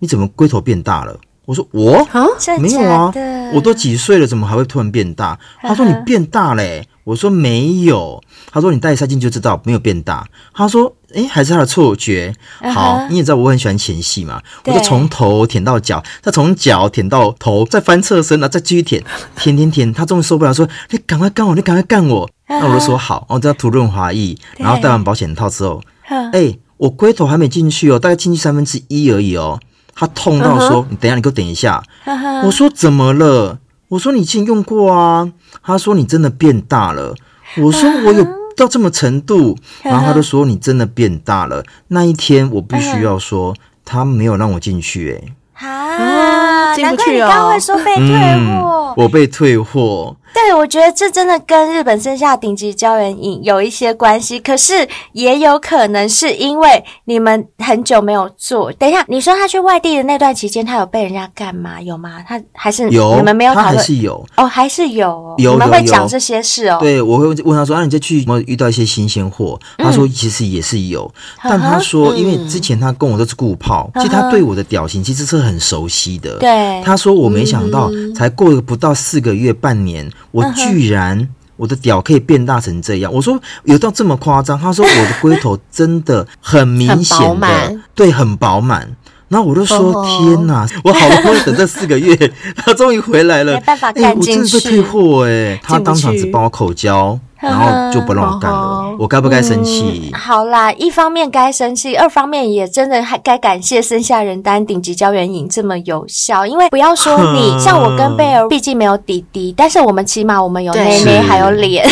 [0.00, 2.26] 你怎么龟头变大了？”我说：“我啊，
[2.58, 3.12] 没有啊，
[3.54, 10.26] 我都几岁了，怎么还会突然变大？”他说：“你变大嘞。”我说没有，他说你戴塞进就知道没有变大。
[10.52, 12.34] 他说，诶，还是他的错觉。
[12.74, 13.08] 好，uh huh.
[13.10, 19.04] 你也知道我很喜欢前戏嘛，我就从头舔到脚，再从脚舔到头，再翻侧身，然后再继续舔，
[19.36, 19.92] 舔舔舔。
[19.92, 22.28] 他终于受不了，说你赶快干我，你赶快干我。
[22.48, 22.60] Uh huh.
[22.60, 29.60] 那我就说好，我就要涂润滑液，然后戴完保险套之后，诶对，我龟头还没进去哦，大概进去三分之一而已哦。
[29.94, 30.86] 他痛到说，uh huh.
[30.90, 31.80] 你等一下，你给我等一下。
[32.04, 32.46] Uh huh.
[32.46, 33.60] 我说怎么了？
[33.88, 35.30] 我说你以前用过啊，
[35.62, 37.14] 他说你真的变大了。
[37.58, 38.26] 我说我有
[38.56, 41.62] 到这么程度，然后他就说你真的变大了。
[41.88, 45.66] 那一天我必须要说，他没有让我进去，欸，诶。
[45.66, 47.28] 啊，进不去哦。
[47.28, 50.16] 难怪你刚刚会说被退货，我被退货。
[50.36, 58.70] 对，我觉得这真的跟日本剩下顶级胶原饮有一些关系，可是也有可能是因为你们很久没有做。
[58.72, 61.80] 等一下，你说他去外地的那段期间，他有被人家干嘛？
[61.80, 62.22] 有吗？
[62.28, 63.16] 他还是有？
[63.16, 63.72] 你们没有讨论？
[63.72, 65.34] 他还是有哦，还是有哦。
[65.38, 66.76] 有你们会讲这些事哦？
[66.82, 71.10] 对，我会问他说：“啊，你再去有没有遇到一些新鲜货？”他说：“其实也是有，
[71.44, 76.36] 嗯、但他说，因为之前他跟我都是固炮，嗯、其实他对我的屌型其实是很熟悉的。
[76.40, 81.28] 对，他说我没想到，才过了不到四个月、半年，我居然。
[81.58, 84.58] 我的屌可以变大成这样，我说有到这么夸张？
[84.60, 88.94] 他说我的龟头真的很明显的，对，很饱满。
[89.28, 92.14] 然后我就说天哪，我好不容易等这四个月，
[92.56, 97.18] 他终于回来了，没办法干进去，欸，我真的是退货哎，欸，他当场只帮我口交。
[97.38, 100.10] 然后就不让我干了，我该不该生气？
[100.14, 106.46] 好啦，一方面该生气，二方面也真的还该感谢生下人丹顶级胶原饮这么有效。
[106.46, 111.86] 因为不要说你，像我跟贝儿，毕竟没有弟弟，但是我们起码我们有妹妹，还有脸，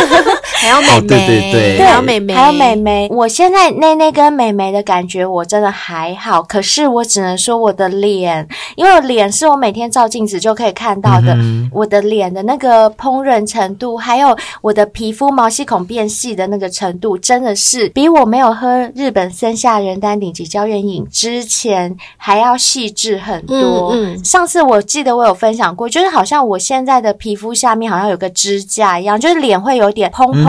[0.54, 3.08] 还有妹妹，对对对，还有妹妹，还有妹妹。
[3.10, 6.40] 我现在内内跟妹妹的感觉，我真的还好。
[6.42, 8.46] 可是我只能说我的脸，
[8.76, 11.36] 因为我脸是我每天照镜子就可以看到的，
[11.72, 14.88] 我的脸的那个烹饪程度，还有我的。
[14.92, 23.92] 皮肤毛细孔变细的那个程度，真的是比我没有喝日本森下仁丹顶级胶原饮之前还要细致很多。
[23.94, 30.41] 嗯，嗯，上次我记得我有分享过，就是好像我现在的皮肤下面好像有个支架一样，就是脸会有点蓬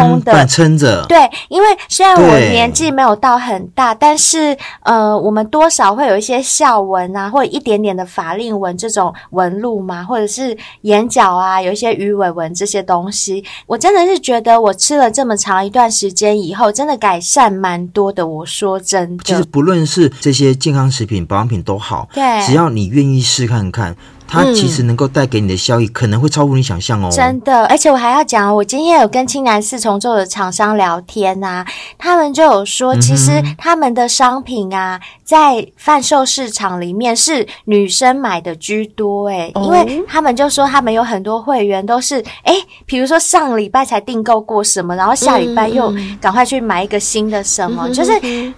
[0.47, 1.05] 撑、嗯、着。
[1.07, 14.23] 对，因为虽然我年纪没有到很大，但是呃，我们多少会有一些笑纹啊，或者一点点的法令纹这种纹路嘛，或者是眼角啊有一些鱼尾纹这些东西，我真的是。
[14.23, 18.25] 觉得我吃了这么长一段时间以后，真的改善蛮多的。
[18.25, 23.93] 我说真的，其实不论是这些健康食品、保养品都好，对，只要你愿意试看看。
[24.33, 27.07] 它其实能够带给你的效益，可能会超乎你想象哦。
[27.11, 31.63] 真的，而且我还要讲，我今天有跟氢燃四重奏的厂商聊天呐，
[31.99, 42.15] 他们就有说，其实他们的商品啊，在贩售市场里面是女生买的居多，诶，因为他们就说他们有很多会员都是，
[42.45, 42.55] 诶，
[42.87, 48.11] 比如说上礼拜才订购过什么，然后下礼拜又赶快去买一个新的什么，就是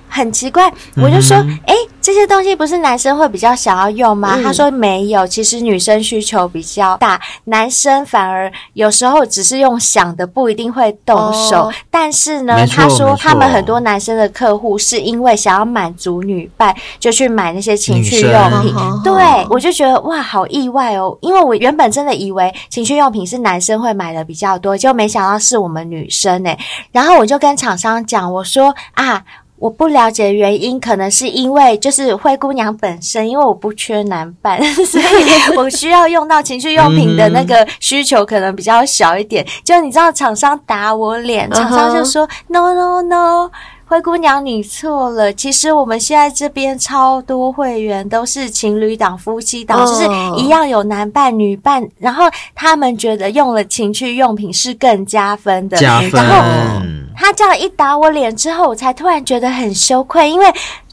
[0.07, 0.71] 很奇怪。
[0.95, 1.36] 我就说，
[1.67, 1.76] 诶，
[2.06, 4.39] 这些东西不是男生会比较想要用吗？
[4.43, 5.56] 他说没有，其实。
[5.66, 11.64] 女生需求比较大，男生反而有时候只是用想的，不一定会动手。
[11.64, 18.76] 哦、但是呢，他说他们很多男生的客户是因为想要满足女伴，就去买那些情趣用品。
[19.03, 19.14] 对，
[19.49, 26.60] 我就觉得哇，好意外哦，因为我原本真的以为情趣用品是男生会买的比较多，就没想到是我们女生诶。
[26.91, 29.24] 然后我就跟厂商讲，我说啊。
[29.66, 35.05] 我不了解原因，可能是因为就是灰姑娘本身，因为我不缺男伴， 所以
[35.57, 39.43] 我需要用到情趣用品的那个需求可能比较小一点。
[39.63, 42.34] 就你知道，厂商打我脸，厂商就说、uh huh.
[42.49, 43.51] “no no no”，
[43.88, 45.32] 灰姑娘你错了。
[45.34, 49.86] 其实我们现在这边超多会员都是情侣档、夫妻档，uh.
[49.86, 52.26] 就是一样有男伴、女伴，然后
[52.56, 56.14] 他们觉得用了情趣用品是更加分的，加分。
[56.14, 56.82] 然后
[57.16, 60.46] 他这样一打我脸之后，我才突然觉得很羞愧，因为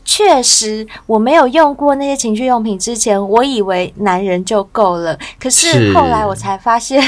[0.04, 5.18] 确实我没有用过那些情趣用品之前，我以为男人就够了。
[5.40, 7.02] 可是后来我才发现，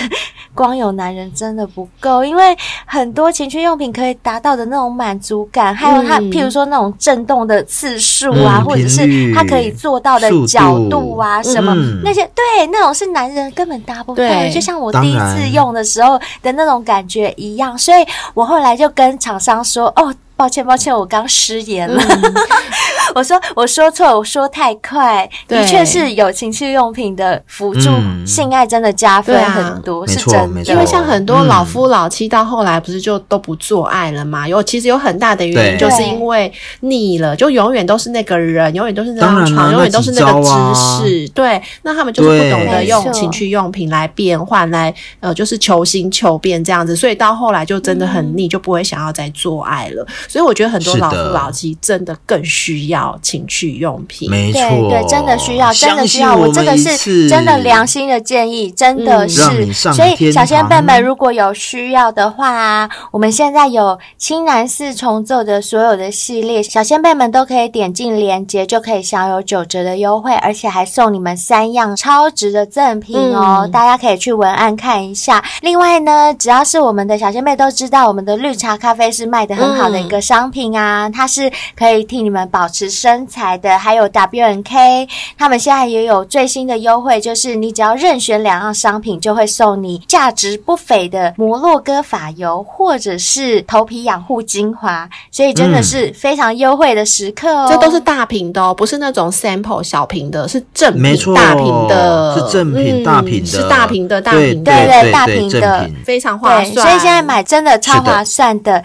[0.55, 11.73] 光有男人真的不够，因为很多情趣用品可以达到的那种满足感，还有它，譬如说那种震动的次数啊，或者是它可以做到的角度啊，什么
[12.03, 14.51] 那些，对，那种是男人根本达不到的。
[14.51, 20.15] 就像我第一次用的时候的那种感觉一样，所以我后来就跟跟厂商说哦。
[20.37, 22.03] 抱歉，抱歉，我刚失言了。
[22.03, 22.35] 嗯、
[23.15, 25.29] 我说，我说错，我说太快。
[25.47, 30.63] 的确是有情趣用品的辅助，嗯、性爱真的加分很多，啊、是真的。
[30.65, 34.49] 因为像很多老夫老妻到后来不是就都不做爱了嘛？
[34.49, 41.29] 有其实有很大的原因，就是因为腻了，就永远都是那个人，永远都是那张床，永远都是那个姿势。
[41.29, 50.05] 对，那他们就是不懂得用情趣用品来变换，来呃，就是求新求变这样子，所以到后来就真的很腻，嗯、就不会想要再做爱了。
[50.29, 56.35] 所以我觉得很多老夫老妻真的更需要情趣用品，没错，对，真的需要，真的需要。
[56.35, 59.43] 我，我这个是真的良心的建议，真的是。
[59.67, 73.61] 嗯、所以小仙贝们如果有需要的话，我们现在有氢燃四重奏的所有的系列，小仙贝们都可以点进链接，就可以享有九折的优惠，而且还送你们三样超值的赠品哦。
[73.65, 75.45] 嗯、大家可以去文案看一下。
[75.61, 80.14] 另外呢，只要是我们的小仙贝都知道，我们的绿茶咖啡是卖的很好的一个。
[80.21, 85.09] 商品啊，它是可以替你们保持身材的，还有 W N K，
[85.39, 97.69] 他们现在也有最新的优惠，就是你只要任选两样商品，就会送你价值不菲的摩洛哥发油，或者是头皮养护精华，所以真的是非常优惠的时刻哦。
[97.71, 106.87] 这都是大瓶的哦，不是那种 sample 小瓶的，是正品没错大瓶的，是正品大瓶的，是大瓶的大瓶的，对对对，大瓶的，非常划算。
[106.87, 108.83] 所以现在买真的超划算的。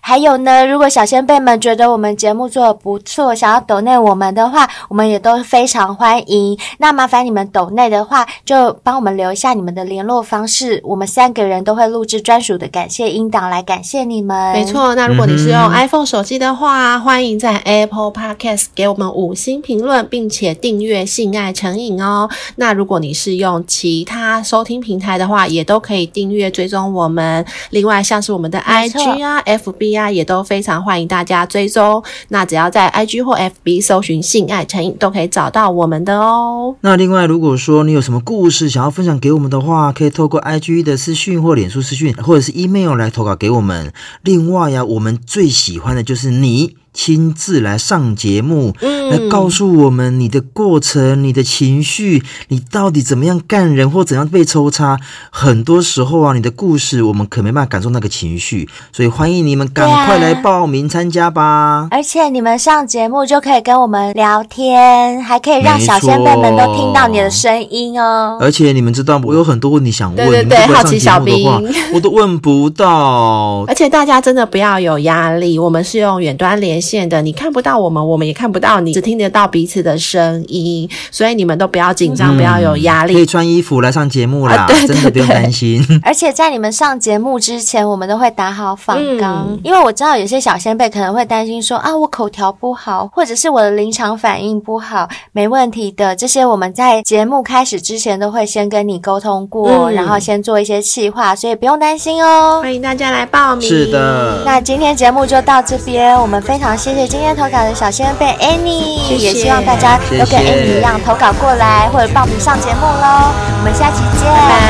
[0.00, 6.58] 还有呢，如果小仙贝们觉得我们节目做的不错，想要抖内我们的话，我们也都非常欢迎。
[6.78, 14.52] 那麻烦你们抖内的话，就帮我们留下你们的联络方式，我们三个人都会录制专属的感谢音档来感谢你们。
[14.52, 22.28] 没错，那如果你是用 iPhone 手机的话，嗯、欢迎在 Apple Podcast 给我们五星评论，并且订阅性爱成瘾哦。
[22.56, 27.44] 那如果你是用其他收听平台的话，也都可以订阅追踪我们。
[27.70, 29.89] 另外，像是我们的 IG 啊、FB。
[29.92, 32.02] 呀，也都非常欢迎大家追踪。
[32.28, 36.74] 那只要在 IG 或 FB 搜寻“性爱成瘾”，都可以找到我们的哦。
[36.80, 43.92] 那另外，如果说你有什么故事想要分享给我们的话，可以透过 IG 的私讯或脸书私讯，或者是 email 来投稿给我们。
[44.22, 46.76] 另外呀，我们最喜欢的就是你。
[46.92, 54.98] 亲自来上节目，嗯，来告诉我们你的过程、你的情绪，你到底怎么样干人或怎样被抽插？
[55.30, 61.42] 很多时候啊，你的故事我们可没办法感受那个情绪，所以欢迎你们赶快来报名参加吧。
[61.42, 61.88] 啊！
[61.90, 68.38] 而且你们上节目就可以跟我们聊天，还可以让小仙辈们都听到你的声音哦。
[68.40, 71.48] 而且你们知道，我有很多问题想问，对对对，好奇小兵，
[71.92, 73.64] 我都问不到。
[73.68, 85.84] 而且大家真的不要有压力，我们是用远端连线的，你看不到我们，我们也看不到你，只听得到彼此的声音，所以你们都不要紧张，嗯、不要有压力，可以穿衣服来上节目啦，啊、对对对，真的不用担心。
[86.02, 102.60] 而且在你们上节目之前，我们都会打好访纲，嗯、因为我知道有些小先辈可能会担心说啊，我口条不好，或者是我的临场反应不好，没问题的，这些我们在节目开始之前都会先跟你沟通过，嗯、然后先做一些企划，所以不用担心哦。
[102.62, 103.68] 欢迎大家来报名。
[103.68, 107.04] 是的，那今天节目就到这边，我们非常谢谢。
[107.06, 113.32] 今天投稿的小仙贝 Annie，谢谢，也希望大家都跟 Annie 一样投稿过来或者报名上节目喽。
[113.58, 114.60] 我们下期见，拜拜，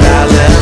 [0.00, 0.59] 拜拜。